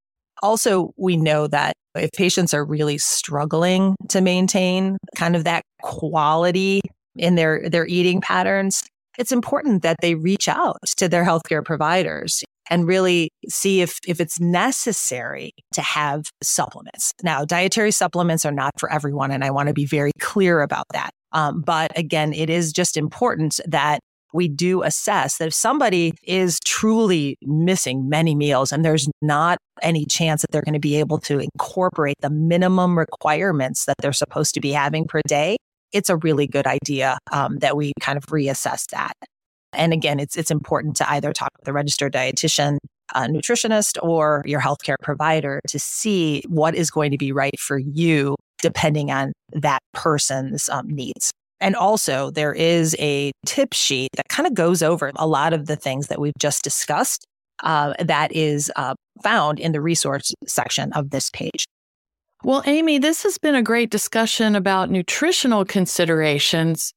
Also, 0.45 0.93
we 0.95 1.17
know 1.17 1.47
that 1.47 1.73
if 1.95 2.11
patients 2.11 2.53
are 2.53 2.63
really 2.63 2.99
struggling 2.99 3.95
to 4.09 4.21
maintain 4.21 4.95
kind 5.15 5.35
of 5.35 5.43
that 5.43 5.63
quality 5.81 6.81
in 7.15 7.33
their, 7.33 7.67
their 7.67 7.87
eating 7.87 8.21
patterns, 8.21 8.83
it's 9.17 9.31
important 9.31 9.81
that 9.81 9.95
they 10.01 10.13
reach 10.13 10.47
out 10.47 10.77
to 10.97 11.09
their 11.09 11.25
healthcare 11.25 11.65
providers 11.65 12.43
and 12.69 12.87
really 12.87 13.29
see 13.49 13.81
if, 13.81 13.97
if 14.07 14.21
it's 14.21 14.39
necessary 14.39 15.51
to 15.73 15.81
have 15.81 16.25
supplements. 16.43 17.11
Now, 17.23 17.43
dietary 17.43 17.91
supplements 17.91 18.45
are 18.45 18.51
not 18.51 18.71
for 18.77 18.91
everyone, 18.91 19.31
and 19.31 19.43
I 19.43 19.49
want 19.49 19.69
to 19.69 19.73
be 19.73 19.87
very 19.87 20.11
clear 20.19 20.61
about 20.61 20.85
that. 20.93 21.09
Um, 21.31 21.61
but 21.61 21.97
again, 21.97 22.33
it 22.33 22.51
is 22.51 22.71
just 22.71 22.97
important 22.97 23.59
that 23.65 23.99
we 24.35 24.49
do 24.49 24.83
assess 24.83 25.37
that 25.37 25.47
if 25.47 25.53
somebody 25.53 26.13
is 26.23 26.59
truly 26.65 27.37
missing 27.41 28.09
many 28.09 28.35
meals 28.35 28.71
and 28.71 28.83
there's 28.83 29.09
not 29.21 29.57
any 29.81 30.05
chance 30.05 30.41
that 30.41 30.51
they're 30.51 30.61
going 30.61 30.73
to 30.73 30.79
be 30.79 30.97
able 30.97 31.17
to 31.19 31.39
incorporate 31.39 32.17
the 32.19 32.29
minimum 32.29 32.97
requirements 32.97 33.85
that 33.85 33.95
they're 33.99 34.13
supposed 34.13 34.53
to 34.53 34.59
be 34.59 34.71
having 34.71 35.05
per 35.05 35.21
day, 35.25 35.55
it's 35.93 36.09
a 36.09 36.17
really 36.17 36.47
good 36.47 36.67
idea 36.67 37.17
um, 37.31 37.57
that 37.59 37.77
we 37.77 37.93
kind 38.01 38.17
of 38.17 38.25
reassess 38.25 38.85
that. 38.91 39.13
And 39.73 39.93
again, 39.93 40.19
it's 40.19 40.37
it's 40.37 40.51
important 40.51 40.97
to 40.97 41.09
either 41.09 41.33
talk 41.33 41.49
with 41.59 41.67
a 41.67 41.73
registered 41.73 42.13
dietitian, 42.13 42.77
a 43.13 43.21
nutritionist, 43.21 43.97
or 44.03 44.43
your 44.45 44.61
healthcare 44.61 44.95
provider 45.01 45.61
to 45.69 45.79
see 45.79 46.43
what 46.47 46.75
is 46.75 46.91
going 46.91 47.11
to 47.11 47.17
be 47.17 47.31
right 47.31 47.59
for 47.59 47.77
you, 47.77 48.35
depending 48.61 49.11
on 49.11 49.33
that 49.53 49.79
person's 49.93 50.69
um, 50.69 50.87
needs. 50.87 51.31
And 51.61 51.75
also, 51.75 52.31
there 52.31 52.53
is 52.53 52.95
a 52.99 53.31
tip 53.45 53.73
sheet 53.73 54.09
that 54.15 54.27
kind 54.29 54.45
of 54.47 54.53
goes 54.53 54.83
over 54.83 55.11
a 55.15 55.27
lot 55.27 55.53
of 55.53 55.67
the 55.67 55.75
things 55.75 56.07
that 56.07 56.19
we've 56.19 56.33
just 56.39 56.63
discussed. 56.63 57.25
Uh, 57.63 57.93
that 57.99 58.35
is 58.35 58.69
uh, 58.75 58.93
found 59.23 59.61
in 59.61 59.71
the 59.71 59.79
resource 59.79 60.33
section 60.45 60.91
of 60.91 61.11
this 61.11 61.29
page. 61.29 61.65
Well, 62.43 62.61
Amy, 62.65 62.97
this 62.97 63.23
has 63.23 63.37
been 63.37 63.55
a 63.55 63.63
great 63.63 63.89
discussion 63.89 64.55
about 64.55 64.91
nutritional 64.91 65.63
considerations. 65.63 66.91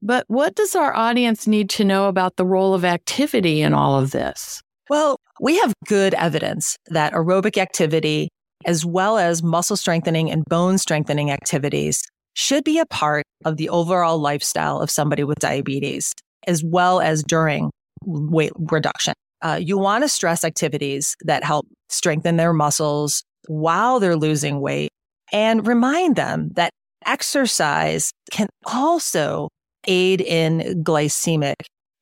But 0.00 0.24
what 0.28 0.54
does 0.54 0.76
our 0.76 0.94
audience 0.94 1.46
need 1.46 1.68
to 1.70 1.84
know 1.84 2.08
about 2.08 2.36
the 2.36 2.46
role 2.46 2.74
of 2.74 2.84
activity 2.84 3.60
in 3.60 3.74
all 3.74 3.98
of 3.98 4.12
this? 4.12 4.62
Well, 4.88 5.18
we 5.40 5.58
have 5.58 5.72
good 5.86 6.14
evidence 6.14 6.76
that 6.86 7.12
aerobic 7.12 7.58
activity, 7.58 8.28
as 8.66 8.84
well 8.84 9.18
as 9.18 9.42
muscle 9.42 9.76
strengthening 9.76 10.30
and 10.30 10.44
bone 10.44 10.78
strengthening 10.78 11.30
activities, 11.30 12.02
should 12.34 12.64
be 12.64 12.78
a 12.78 12.86
part 12.86 13.24
of 13.44 13.56
the 13.56 13.68
overall 13.68 14.18
lifestyle 14.18 14.80
of 14.80 14.90
somebody 14.90 15.24
with 15.24 15.38
diabetes, 15.38 16.12
as 16.46 16.62
well 16.62 17.00
as 17.00 17.22
during 17.22 17.70
weight 18.04 18.52
reduction. 18.56 19.14
Uh, 19.42 19.58
you 19.60 19.78
want 19.78 20.02
to 20.02 20.08
stress 20.08 20.44
activities 20.44 21.16
that 21.22 21.44
help 21.44 21.66
strengthen 21.88 22.36
their 22.36 22.52
muscles 22.52 23.22
while 23.46 24.00
they're 24.00 24.16
losing 24.16 24.60
weight 24.60 24.90
and 25.32 25.66
remind 25.66 26.16
them 26.16 26.50
that 26.54 26.70
exercise 27.06 28.10
can 28.30 28.48
also 28.66 29.48
aid 29.86 30.20
in 30.20 30.82
glycemic 30.82 31.54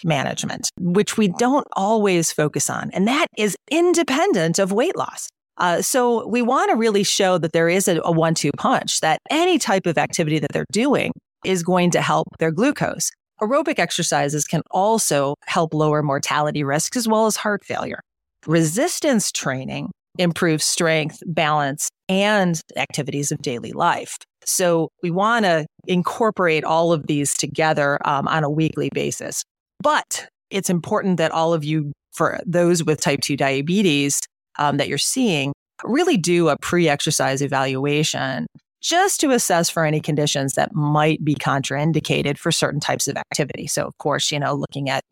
management, 0.04 0.70
which 0.78 1.16
we 1.16 1.28
don't 1.28 1.66
always 1.72 2.32
focus 2.32 2.70
on. 2.70 2.90
And 2.92 3.06
that 3.08 3.26
is 3.36 3.56
independent 3.70 4.58
of 4.58 4.72
weight 4.72 4.96
loss. 4.96 5.28
Uh, 5.58 5.82
so 5.82 6.26
we 6.26 6.42
want 6.42 6.70
to 6.70 6.76
really 6.76 7.02
show 7.02 7.38
that 7.38 7.52
there 7.52 7.68
is 7.68 7.88
a, 7.88 8.00
a 8.04 8.12
one 8.12 8.34
two 8.34 8.50
punch, 8.56 9.00
that 9.00 9.18
any 9.30 9.58
type 9.58 9.86
of 9.86 9.98
activity 9.98 10.38
that 10.38 10.50
they're 10.52 10.64
doing 10.72 11.12
is 11.44 11.62
going 11.62 11.90
to 11.90 12.00
help 12.00 12.28
their 12.38 12.50
glucose. 12.50 13.10
Aerobic 13.40 13.78
exercises 13.78 14.46
can 14.46 14.62
also 14.70 15.34
help 15.46 15.74
lower 15.74 16.02
mortality 16.02 16.62
risks 16.62 16.96
as 16.96 17.08
well 17.08 17.26
as 17.26 17.36
heart 17.36 17.64
failure. 17.64 18.00
Resistance 18.46 19.32
training 19.32 19.90
improves 20.18 20.64
strength, 20.64 21.22
balance, 21.26 21.88
and 22.08 22.60
activities 22.76 23.32
of 23.32 23.40
daily 23.42 23.72
life. 23.72 24.16
So 24.44 24.88
we 25.02 25.10
want 25.10 25.44
to 25.44 25.66
incorporate 25.86 26.64
all 26.64 26.92
of 26.92 27.06
these 27.06 27.34
together 27.34 27.98
um, 28.06 28.28
on 28.28 28.44
a 28.44 28.50
weekly 28.50 28.90
basis. 28.92 29.42
But 29.80 30.26
it's 30.50 30.70
important 30.70 31.16
that 31.16 31.32
all 31.32 31.54
of 31.54 31.64
you, 31.64 31.92
for 32.12 32.40
those 32.46 32.84
with 32.84 33.00
type 33.00 33.20
2 33.20 33.36
diabetes 33.36 34.20
um, 34.58 34.76
that 34.76 34.88
you're 34.88 34.98
seeing, 34.98 35.52
really 35.84 36.16
do 36.16 36.48
a 36.48 36.56
pre 36.58 36.88
exercise 36.88 37.42
evaluation 37.42 38.46
just 38.80 39.20
to 39.20 39.30
assess 39.30 39.70
for 39.70 39.84
any 39.84 40.00
conditions 40.00 40.54
that 40.54 40.74
might 40.74 41.24
be 41.24 41.34
contraindicated 41.34 42.36
for 42.36 42.50
certain 42.50 42.80
types 42.80 43.06
of 43.06 43.16
activity. 43.16 43.66
So, 43.66 43.84
of 43.84 43.96
course, 43.98 44.32
you 44.32 44.40
know, 44.40 44.54
looking 44.54 44.90
at 44.90 45.02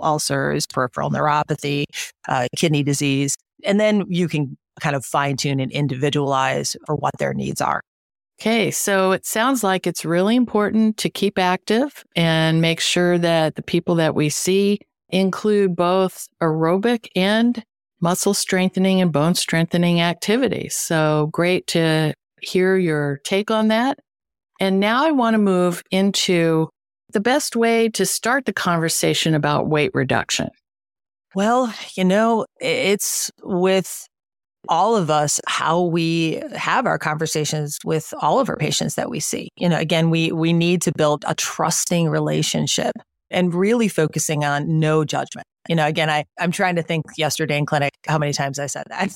ulcers, 0.00 0.66
peripheral 0.66 1.10
neuropathy, 1.10 1.84
uh, 2.28 2.48
kidney 2.56 2.82
disease, 2.82 3.36
and 3.64 3.78
then 3.78 4.04
you 4.08 4.28
can 4.28 4.56
kind 4.80 4.96
of 4.96 5.04
fine 5.04 5.36
tune 5.36 5.60
and 5.60 5.70
individualize 5.70 6.76
for 6.86 6.96
what 6.96 7.12
their 7.18 7.34
needs 7.34 7.60
are. 7.60 7.82
Okay, 8.40 8.70
so 8.70 9.12
it 9.12 9.24
sounds 9.24 9.62
like 9.62 9.86
it's 9.86 10.04
really 10.04 10.34
important 10.34 10.96
to 10.96 11.10
keep 11.10 11.38
active 11.38 12.02
and 12.16 12.60
make 12.60 12.80
sure 12.80 13.18
that 13.18 13.54
the 13.54 13.62
people 13.62 13.94
that 13.96 14.14
we 14.14 14.30
see 14.30 14.80
include 15.10 15.76
both 15.76 16.26
aerobic 16.42 17.06
and 17.14 17.62
muscle 18.02 18.34
strengthening 18.34 19.00
and 19.00 19.12
bone 19.12 19.34
strengthening 19.34 20.00
activities. 20.00 20.74
So 20.74 21.30
great 21.32 21.66
to 21.68 22.12
hear 22.42 22.76
your 22.76 23.20
take 23.24 23.50
on 23.50 23.68
that. 23.68 23.98
And 24.60 24.80
now 24.80 25.04
I 25.04 25.12
want 25.12 25.34
to 25.34 25.38
move 25.38 25.82
into 25.90 26.68
the 27.12 27.20
best 27.20 27.56
way 27.56 27.88
to 27.90 28.04
start 28.04 28.44
the 28.44 28.52
conversation 28.52 29.34
about 29.34 29.68
weight 29.68 29.92
reduction. 29.94 30.48
Well, 31.34 31.72
you 31.94 32.04
know, 32.04 32.46
it's 32.60 33.30
with 33.42 34.06
all 34.68 34.96
of 34.96 35.10
us 35.10 35.40
how 35.46 35.82
we 35.82 36.42
have 36.54 36.86
our 36.86 36.98
conversations 36.98 37.78
with 37.84 38.12
all 38.20 38.38
of 38.38 38.48
our 38.48 38.56
patients 38.56 38.94
that 38.96 39.10
we 39.10 39.20
see. 39.20 39.48
You 39.56 39.68
know, 39.68 39.78
again, 39.78 40.10
we 40.10 40.30
we 40.32 40.52
need 40.52 40.82
to 40.82 40.92
build 40.92 41.24
a 41.26 41.34
trusting 41.34 42.08
relationship 42.08 42.92
and 43.32 43.54
really 43.54 43.88
focusing 43.88 44.44
on 44.44 44.78
no 44.78 45.04
judgment. 45.04 45.46
You 45.68 45.76
know, 45.76 45.86
again, 45.86 46.10
I, 46.10 46.24
I'm 46.40 46.50
trying 46.50 46.74
to 46.76 46.82
think 46.82 47.04
yesterday 47.16 47.56
in 47.56 47.66
clinic 47.66 47.92
how 48.06 48.18
many 48.18 48.32
times 48.32 48.58
I 48.58 48.66
said 48.66 48.84
that. 48.88 49.12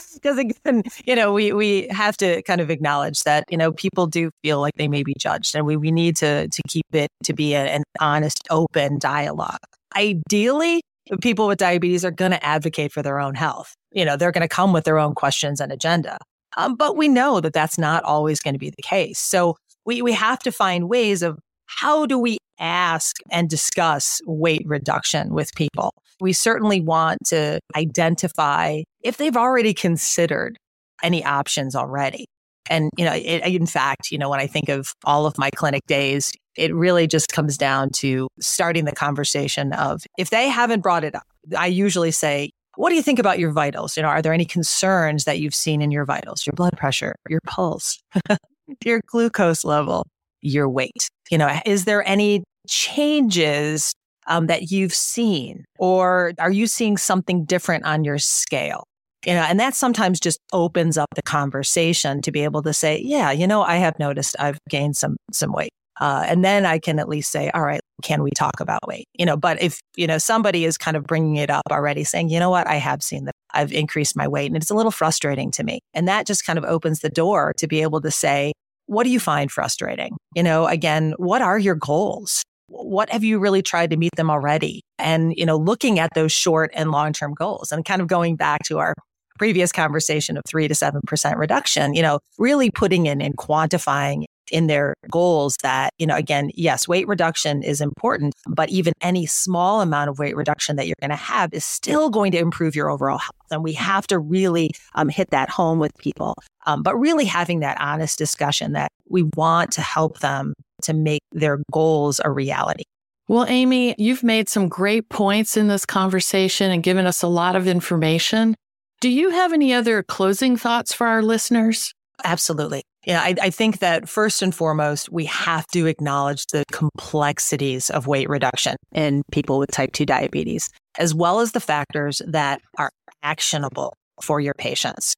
Because 0.14 0.38
again, 0.38 0.82
you 1.04 1.16
know, 1.16 1.32
we 1.32 1.52
we 1.52 1.88
have 1.88 2.16
to 2.18 2.42
kind 2.42 2.60
of 2.60 2.70
acknowledge 2.70 3.24
that, 3.24 3.44
you 3.50 3.56
know, 3.56 3.72
people 3.72 4.06
do 4.06 4.30
feel 4.42 4.60
like 4.60 4.74
they 4.76 4.88
may 4.88 5.02
be 5.02 5.14
judged 5.18 5.56
and 5.56 5.66
we, 5.66 5.76
we 5.76 5.90
need 5.90 6.16
to 6.16 6.46
to 6.46 6.62
keep 6.68 6.86
it 6.92 7.08
to 7.24 7.32
be 7.32 7.54
a, 7.54 7.64
an 7.64 7.82
honest, 7.98 8.46
open 8.50 8.98
dialogue. 8.98 9.58
Ideally, 9.96 10.82
people 11.20 11.48
with 11.48 11.58
diabetes 11.58 12.04
are 12.04 12.10
going 12.12 12.30
to 12.30 12.44
advocate 12.44 12.92
for 12.92 13.02
their 13.02 13.18
own 13.18 13.34
health. 13.34 13.74
You 13.92 14.04
know, 14.04 14.16
they're 14.16 14.32
going 14.32 14.42
to 14.42 14.48
come 14.48 14.72
with 14.72 14.84
their 14.84 14.98
own 14.98 15.14
questions 15.14 15.60
and 15.60 15.72
agenda. 15.72 16.18
Um, 16.56 16.76
but 16.76 16.96
we 16.96 17.08
know 17.08 17.40
that 17.40 17.52
that's 17.52 17.78
not 17.78 18.04
always 18.04 18.40
going 18.40 18.54
to 18.54 18.58
be 18.58 18.70
the 18.70 18.82
case. 18.82 19.18
So 19.18 19.56
we, 19.84 20.02
we 20.02 20.12
have 20.12 20.38
to 20.40 20.52
find 20.52 20.88
ways 20.88 21.22
of 21.22 21.38
how 21.76 22.04
do 22.04 22.18
we 22.18 22.38
ask 22.58 23.16
and 23.30 23.48
discuss 23.48 24.20
weight 24.26 24.62
reduction 24.66 25.32
with 25.32 25.54
people? 25.54 25.92
We 26.20 26.32
certainly 26.32 26.80
want 26.80 27.18
to 27.26 27.60
identify 27.76 28.82
if 29.02 29.16
they've 29.16 29.36
already 29.36 29.72
considered 29.72 30.58
any 31.02 31.24
options 31.24 31.74
already. 31.74 32.26
And, 32.68 32.90
you 32.98 33.04
know, 33.04 33.14
it, 33.14 33.42
in 33.46 33.66
fact, 33.66 34.10
you 34.10 34.18
know, 34.18 34.28
when 34.28 34.40
I 34.40 34.46
think 34.46 34.68
of 34.68 34.92
all 35.04 35.26
of 35.26 35.38
my 35.38 35.50
clinic 35.50 35.82
days, 35.86 36.32
it 36.56 36.74
really 36.74 37.06
just 37.06 37.28
comes 37.28 37.56
down 37.56 37.90
to 37.90 38.28
starting 38.40 38.84
the 38.84 38.92
conversation 38.92 39.72
of 39.72 40.02
if 40.18 40.30
they 40.30 40.48
haven't 40.48 40.80
brought 40.80 41.04
it 41.04 41.14
up, 41.14 41.22
I 41.56 41.66
usually 41.66 42.10
say, 42.10 42.50
what 42.76 42.90
do 42.90 42.96
you 42.96 43.02
think 43.02 43.18
about 43.18 43.38
your 43.38 43.52
vitals? 43.52 43.96
You 43.96 44.02
know, 44.02 44.08
are 44.08 44.22
there 44.22 44.32
any 44.32 44.44
concerns 44.44 45.24
that 45.24 45.38
you've 45.38 45.54
seen 45.54 45.80
in 45.80 45.90
your 45.90 46.04
vitals, 46.04 46.46
your 46.46 46.52
blood 46.54 46.76
pressure, 46.76 47.14
your 47.28 47.40
pulse, 47.46 47.98
your 48.84 49.00
glucose 49.06 49.64
level, 49.64 50.06
your 50.42 50.68
weight? 50.68 51.08
You 51.30 51.38
know, 51.38 51.60
is 51.64 51.84
there 51.84 52.06
any 52.06 52.44
changes 52.68 53.92
um, 54.26 54.46
that 54.46 54.70
you've 54.70 54.94
seen, 54.94 55.64
or 55.78 56.32
are 56.38 56.50
you 56.50 56.66
seeing 56.66 56.96
something 56.96 57.44
different 57.44 57.84
on 57.84 58.04
your 58.04 58.18
scale? 58.18 58.84
You 59.26 59.34
know, 59.34 59.42
and 59.42 59.60
that 59.60 59.74
sometimes 59.74 60.18
just 60.18 60.38
opens 60.52 60.96
up 60.96 61.08
the 61.14 61.22
conversation 61.22 62.22
to 62.22 62.32
be 62.32 62.42
able 62.44 62.62
to 62.62 62.72
say, 62.72 63.00
yeah, 63.04 63.30
you 63.30 63.46
know, 63.46 63.62
I 63.62 63.76
have 63.76 63.98
noticed 63.98 64.36
I've 64.38 64.58
gained 64.68 64.96
some 64.96 65.16
some 65.32 65.52
weight. 65.52 65.72
Uh, 66.00 66.24
and 66.26 66.42
then 66.42 66.64
I 66.64 66.78
can 66.78 66.98
at 66.98 67.10
least 67.10 67.30
say, 67.30 67.50
all 67.50 67.60
right, 67.60 67.80
can 68.02 68.22
we 68.22 68.30
talk 68.30 68.60
about 68.60 68.80
weight? 68.88 69.06
You 69.18 69.26
know, 69.26 69.36
but 69.36 69.60
if, 69.60 69.80
you 69.96 70.06
know, 70.06 70.16
somebody 70.16 70.64
is 70.64 70.78
kind 70.78 70.96
of 70.96 71.04
bringing 71.04 71.36
it 71.36 71.50
up 71.50 71.64
already 71.70 72.04
saying, 72.04 72.30
you 72.30 72.40
know 72.40 72.48
what, 72.48 72.66
I 72.66 72.76
have 72.76 73.02
seen 73.02 73.26
that 73.26 73.34
I've 73.52 73.70
increased 73.70 74.16
my 74.16 74.26
weight 74.26 74.46
and 74.46 74.56
it's 74.56 74.70
a 74.70 74.74
little 74.74 74.90
frustrating 74.90 75.50
to 75.52 75.62
me. 75.62 75.80
And 75.92 76.08
that 76.08 76.26
just 76.26 76.46
kind 76.46 76.58
of 76.58 76.64
opens 76.64 77.00
the 77.00 77.10
door 77.10 77.52
to 77.58 77.66
be 77.66 77.82
able 77.82 78.00
to 78.00 78.10
say, 78.10 78.52
what 78.90 79.04
do 79.04 79.10
you 79.10 79.20
find 79.20 79.52
frustrating? 79.52 80.16
You 80.34 80.42
know, 80.42 80.66
again, 80.66 81.14
what 81.16 81.42
are 81.42 81.60
your 81.60 81.76
goals? 81.76 82.42
What 82.66 83.08
have 83.10 83.22
you 83.22 83.38
really 83.38 83.62
tried 83.62 83.90
to 83.90 83.96
meet 83.96 84.10
them 84.16 84.30
already? 84.30 84.82
And, 84.98 85.32
you 85.36 85.46
know, 85.46 85.56
looking 85.56 86.00
at 86.00 86.10
those 86.16 86.32
short 86.32 86.72
and 86.74 86.90
long 86.90 87.12
term 87.12 87.32
goals 87.34 87.70
and 87.70 87.84
kind 87.84 88.02
of 88.02 88.08
going 88.08 88.34
back 88.34 88.64
to 88.64 88.78
our 88.78 88.94
previous 89.38 89.70
conversation 89.70 90.36
of 90.36 90.42
three 90.44 90.66
to 90.66 90.74
7% 90.74 91.36
reduction, 91.36 91.94
you 91.94 92.02
know, 92.02 92.18
really 92.36 92.68
putting 92.72 93.06
in 93.06 93.22
and 93.22 93.36
quantifying 93.36 94.24
in 94.50 94.66
their 94.66 94.94
goals 95.10 95.56
that, 95.62 95.92
you 95.98 96.06
know, 96.06 96.16
again, 96.16 96.50
yes, 96.54 96.86
weight 96.86 97.08
reduction 97.08 97.62
is 97.62 97.80
important, 97.80 98.34
but 98.46 98.68
even 98.70 98.92
any 99.00 99.26
small 99.26 99.80
amount 99.80 100.10
of 100.10 100.18
weight 100.18 100.36
reduction 100.36 100.76
that 100.76 100.86
you're 100.86 100.96
going 101.00 101.10
to 101.10 101.16
have 101.16 101.52
is 101.52 101.64
still 101.64 102.10
going 102.10 102.32
to 102.32 102.38
improve 102.38 102.74
your 102.74 102.90
overall 102.90 103.18
health. 103.18 103.30
And 103.50 103.64
we 103.64 103.72
have 103.74 104.06
to 104.08 104.18
really 104.18 104.70
um, 104.94 105.08
hit 105.08 105.30
that 105.30 105.48
home 105.48 105.78
with 105.78 105.96
people, 105.98 106.36
um, 106.66 106.82
but 106.82 106.96
really 106.96 107.24
having 107.24 107.60
that 107.60 107.80
honest 107.80 108.18
discussion 108.18 108.72
that 108.72 108.92
we 109.08 109.24
want 109.36 109.72
to 109.72 109.80
help 109.80 110.20
them 110.20 110.54
to 110.82 110.92
make 110.92 111.22
their 111.32 111.58
goals 111.72 112.20
a 112.24 112.30
reality. 112.30 112.84
Well, 113.28 113.46
Amy, 113.48 113.94
you've 113.96 114.24
made 114.24 114.48
some 114.48 114.68
great 114.68 115.08
points 115.08 115.56
in 115.56 115.68
this 115.68 115.86
conversation 115.86 116.70
and 116.72 116.82
given 116.82 117.06
us 117.06 117.22
a 117.22 117.28
lot 117.28 117.54
of 117.54 117.68
information. 117.68 118.56
Do 119.00 119.08
you 119.08 119.30
have 119.30 119.52
any 119.52 119.72
other 119.72 120.02
closing 120.02 120.56
thoughts 120.56 120.92
for 120.92 121.06
our 121.06 121.22
listeners? 121.22 121.94
Absolutely. 122.24 122.82
Yeah, 123.06 123.22
I, 123.22 123.34
I, 123.40 123.50
think 123.50 123.78
that 123.78 124.10
first 124.10 124.42
and 124.42 124.54
foremost, 124.54 125.10
we 125.10 125.24
have 125.24 125.66
to 125.68 125.86
acknowledge 125.86 126.44
the 126.46 126.64
complexities 126.70 127.88
of 127.88 128.06
weight 128.06 128.28
reduction 128.28 128.76
in 128.92 129.22
people 129.32 129.58
with 129.58 129.70
type 129.70 129.92
2 129.92 130.04
diabetes, 130.04 130.68
as 130.98 131.14
well 131.14 131.40
as 131.40 131.52
the 131.52 131.60
factors 131.60 132.20
that 132.26 132.60
are 132.76 132.90
actionable 133.22 133.94
for 134.22 134.38
your 134.38 134.52
patients. 134.52 135.14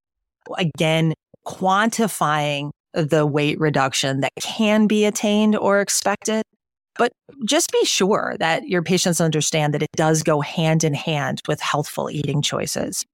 Again, 0.59 1.15
quantifying 1.45 2.71
the 2.95 3.27
weight 3.27 3.59
reduction 3.59 4.21
that 4.21 4.33
can 4.41 4.87
be 4.87 5.05
attained 5.05 5.57
or 5.57 5.81
expected. 5.81 6.43
But 6.97 7.13
just 7.45 7.73
be 7.73 7.85
sure 7.85 8.37
that 8.39 8.69
your 8.69 8.83
patients 8.83 9.21
understand 9.21 9.73
that 9.75 9.83
it 9.83 9.91
does 9.97 10.23
go 10.23 10.41
hand 10.41 10.85
in 10.85 10.95
hand 10.95 11.41
with 11.49 11.61
healthful 11.61 12.11
eating 12.11 12.43
choices. 12.43 13.05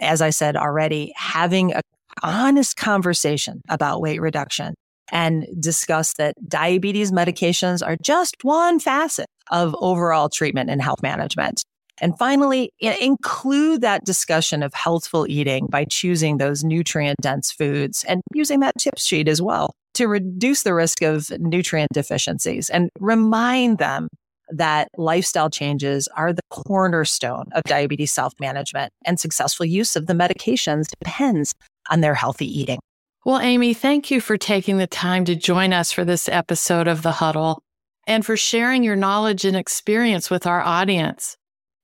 As 0.00 0.22
I 0.22 0.30
said 0.30 0.56
already, 0.56 1.12
having 1.14 1.72
a 1.72 1.82
honest 2.22 2.76
conversation 2.76 3.60
about 3.68 4.00
weight 4.00 4.20
reduction 4.20 4.74
and 5.10 5.46
discuss 5.58 6.12
that 6.14 6.34
diabetes 6.48 7.12
medications 7.12 7.86
are 7.86 7.96
just 8.02 8.36
one 8.42 8.78
facet 8.78 9.26
of 9.50 9.74
overall 9.80 10.28
treatment 10.28 10.70
and 10.70 10.82
health 10.82 11.02
management. 11.02 11.62
And 12.00 12.16
finally, 12.18 12.70
include 12.80 13.80
that 13.80 14.04
discussion 14.04 14.62
of 14.62 14.72
healthful 14.72 15.26
eating 15.28 15.66
by 15.66 15.84
choosing 15.84 16.38
those 16.38 16.62
nutrient 16.62 17.16
dense 17.20 17.50
foods 17.50 18.04
and 18.04 18.22
using 18.34 18.60
that 18.60 18.74
tip 18.78 18.98
sheet 18.98 19.28
as 19.28 19.42
well 19.42 19.74
to 19.94 20.06
reduce 20.06 20.62
the 20.62 20.74
risk 20.74 21.02
of 21.02 21.30
nutrient 21.40 21.90
deficiencies 21.92 22.70
and 22.70 22.90
remind 23.00 23.78
them 23.78 24.08
that 24.50 24.88
lifestyle 24.96 25.50
changes 25.50 26.08
are 26.16 26.32
the 26.32 26.40
cornerstone 26.50 27.46
of 27.52 27.62
diabetes 27.64 28.12
self 28.12 28.32
management 28.40 28.92
and 29.04 29.20
successful 29.20 29.66
use 29.66 29.96
of 29.96 30.06
the 30.06 30.14
medications 30.14 30.86
depends 31.02 31.52
on 31.90 32.00
their 32.00 32.14
healthy 32.14 32.46
eating. 32.60 32.78
Well, 33.24 33.40
Amy, 33.40 33.74
thank 33.74 34.10
you 34.10 34.20
for 34.20 34.36
taking 34.36 34.78
the 34.78 34.86
time 34.86 35.24
to 35.26 35.34
join 35.34 35.72
us 35.72 35.92
for 35.92 36.04
this 36.04 36.28
episode 36.28 36.88
of 36.88 37.02
The 37.02 37.12
Huddle 37.12 37.62
and 38.06 38.24
for 38.24 38.36
sharing 38.36 38.82
your 38.82 38.96
knowledge 38.96 39.44
and 39.44 39.56
experience 39.56 40.30
with 40.30 40.46
our 40.46 40.62
audience. 40.62 41.36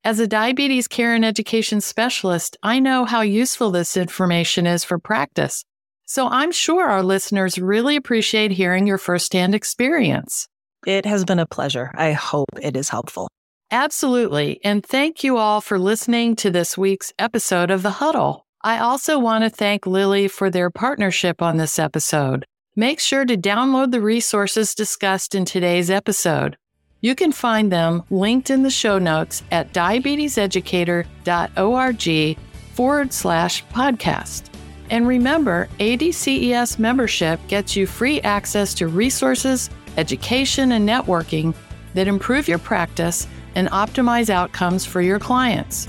As 0.05 0.21
a 0.21 0.27
diabetes 0.27 0.87
care 0.87 1.15
and 1.15 1.25
education 1.25 1.81
specialist, 1.81 2.57
I 2.63 2.79
know 2.79 3.05
how 3.05 3.23
useful 3.23 3.71
this 3.71 3.97
information 3.97 4.67
is 4.67 4.85
for 4.85 4.99
practice. 4.99 5.65
So 6.07 6.29
I'm 6.29 6.53
sure 6.53 6.87
our 6.89 7.03
listeners 7.03 7.59
really 7.59 7.97
appreciate 7.97 8.51
hearing 8.51 8.87
your 8.87 8.99
firsthand 8.99 9.55
experience. 9.55 10.47
It 10.87 11.07
has 11.07 11.25
been 11.25 11.39
a 11.39 11.47
pleasure. 11.47 11.91
I 11.95 12.13
hope 12.13 12.49
it 12.61 12.77
is 12.77 12.91
helpful. 12.91 13.29
Absolutely. 13.71 14.61
And 14.63 14.85
thank 14.85 15.25
you 15.25 15.39
all 15.39 15.61
for 15.61 15.79
listening 15.79 16.37
to 16.37 16.51
this 16.51 16.77
week's 16.77 17.13
episode 17.19 17.71
of 17.71 17.83
The 17.83 17.91
Huddle. 17.91 18.44
I 18.65 18.79
also 18.79 19.19
want 19.19 19.45
to 19.45 19.51
thank 19.51 19.87
Lilly 19.87 20.27
for 20.27 20.49
their 20.49 20.71
partnership 20.71 21.43
on 21.43 21.59
this 21.59 21.79
episode. 21.79 22.47
Make 22.75 22.99
sure 22.99 23.27
to 23.27 23.37
download 23.37 23.91
the 23.91 24.01
resources 24.01 24.75
discussed 24.75 25.35
in 25.35 25.45
today's 25.45 25.91
episode. 25.91 26.57
You 27.03 27.15
can 27.15 27.31
find 27.31 27.71
them 27.71 28.05
linked 28.09 28.49
in 28.49 28.63
the 28.63 28.71
show 28.71 28.99
notes 28.99 29.43
at 29.51 29.75
diabeteseducator.org 29.75 32.39
forward 32.73 33.13
slash 33.13 33.63
podcast. 33.67 34.45
And 34.89 35.07
remember, 35.07 35.69
ADCES 35.79 36.79
membership 36.79 37.47
gets 37.49 37.77
you 37.77 37.87
free 37.87 38.23
access 38.23 38.73
to 38.75 38.89
resources, 38.89 39.69
education, 39.99 40.73
and 40.73 40.89
networking 40.89 41.55
that 41.93 42.09
improve 42.09 42.49
your 42.49 42.61
practice 42.61 43.27
and 43.57 43.69
optimize 43.69 44.31
outcomes 44.31 44.87
for 44.87 45.03
your 45.03 45.19
clients. 45.19 45.87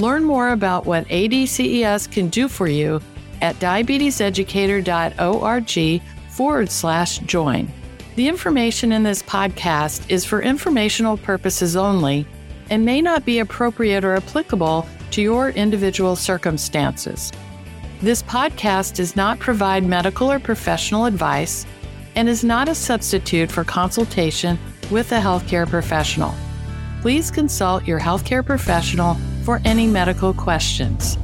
Learn 0.00 0.24
more 0.24 0.50
about 0.50 0.84
what 0.86 1.06
ADCES 1.08 2.10
can 2.10 2.30
do 2.30 2.48
for 2.48 2.66
you 2.66 3.02
at 3.42 3.54
diabeteseducator.org 3.56 6.02
forward 6.30 6.70
slash 6.70 7.18
join. 7.18 7.70
The 8.16 8.26
information 8.26 8.92
in 8.92 9.02
this 9.02 9.22
podcast 9.22 10.10
is 10.10 10.24
for 10.24 10.40
informational 10.40 11.18
purposes 11.18 11.76
only 11.76 12.26
and 12.70 12.82
may 12.82 13.02
not 13.02 13.26
be 13.26 13.40
appropriate 13.40 14.02
or 14.02 14.16
applicable 14.16 14.86
to 15.10 15.20
your 15.20 15.50
individual 15.50 16.16
circumstances. 16.16 17.30
This 18.00 18.22
podcast 18.22 18.94
does 18.94 19.16
not 19.16 19.38
provide 19.38 19.84
medical 19.84 20.32
or 20.32 20.38
professional 20.38 21.04
advice 21.04 21.66
and 22.16 22.26
is 22.26 22.42
not 22.42 22.70
a 22.70 22.74
substitute 22.74 23.52
for 23.52 23.64
consultation 23.64 24.58
with 24.90 25.12
a 25.12 25.20
healthcare 25.20 25.68
professional. 25.68 26.34
Please 27.02 27.30
consult 27.30 27.86
your 27.86 28.00
healthcare 28.00 28.44
professional 28.44 29.18
for 29.50 29.60
any 29.64 29.84
medical 29.84 30.32
questions. 30.32 31.18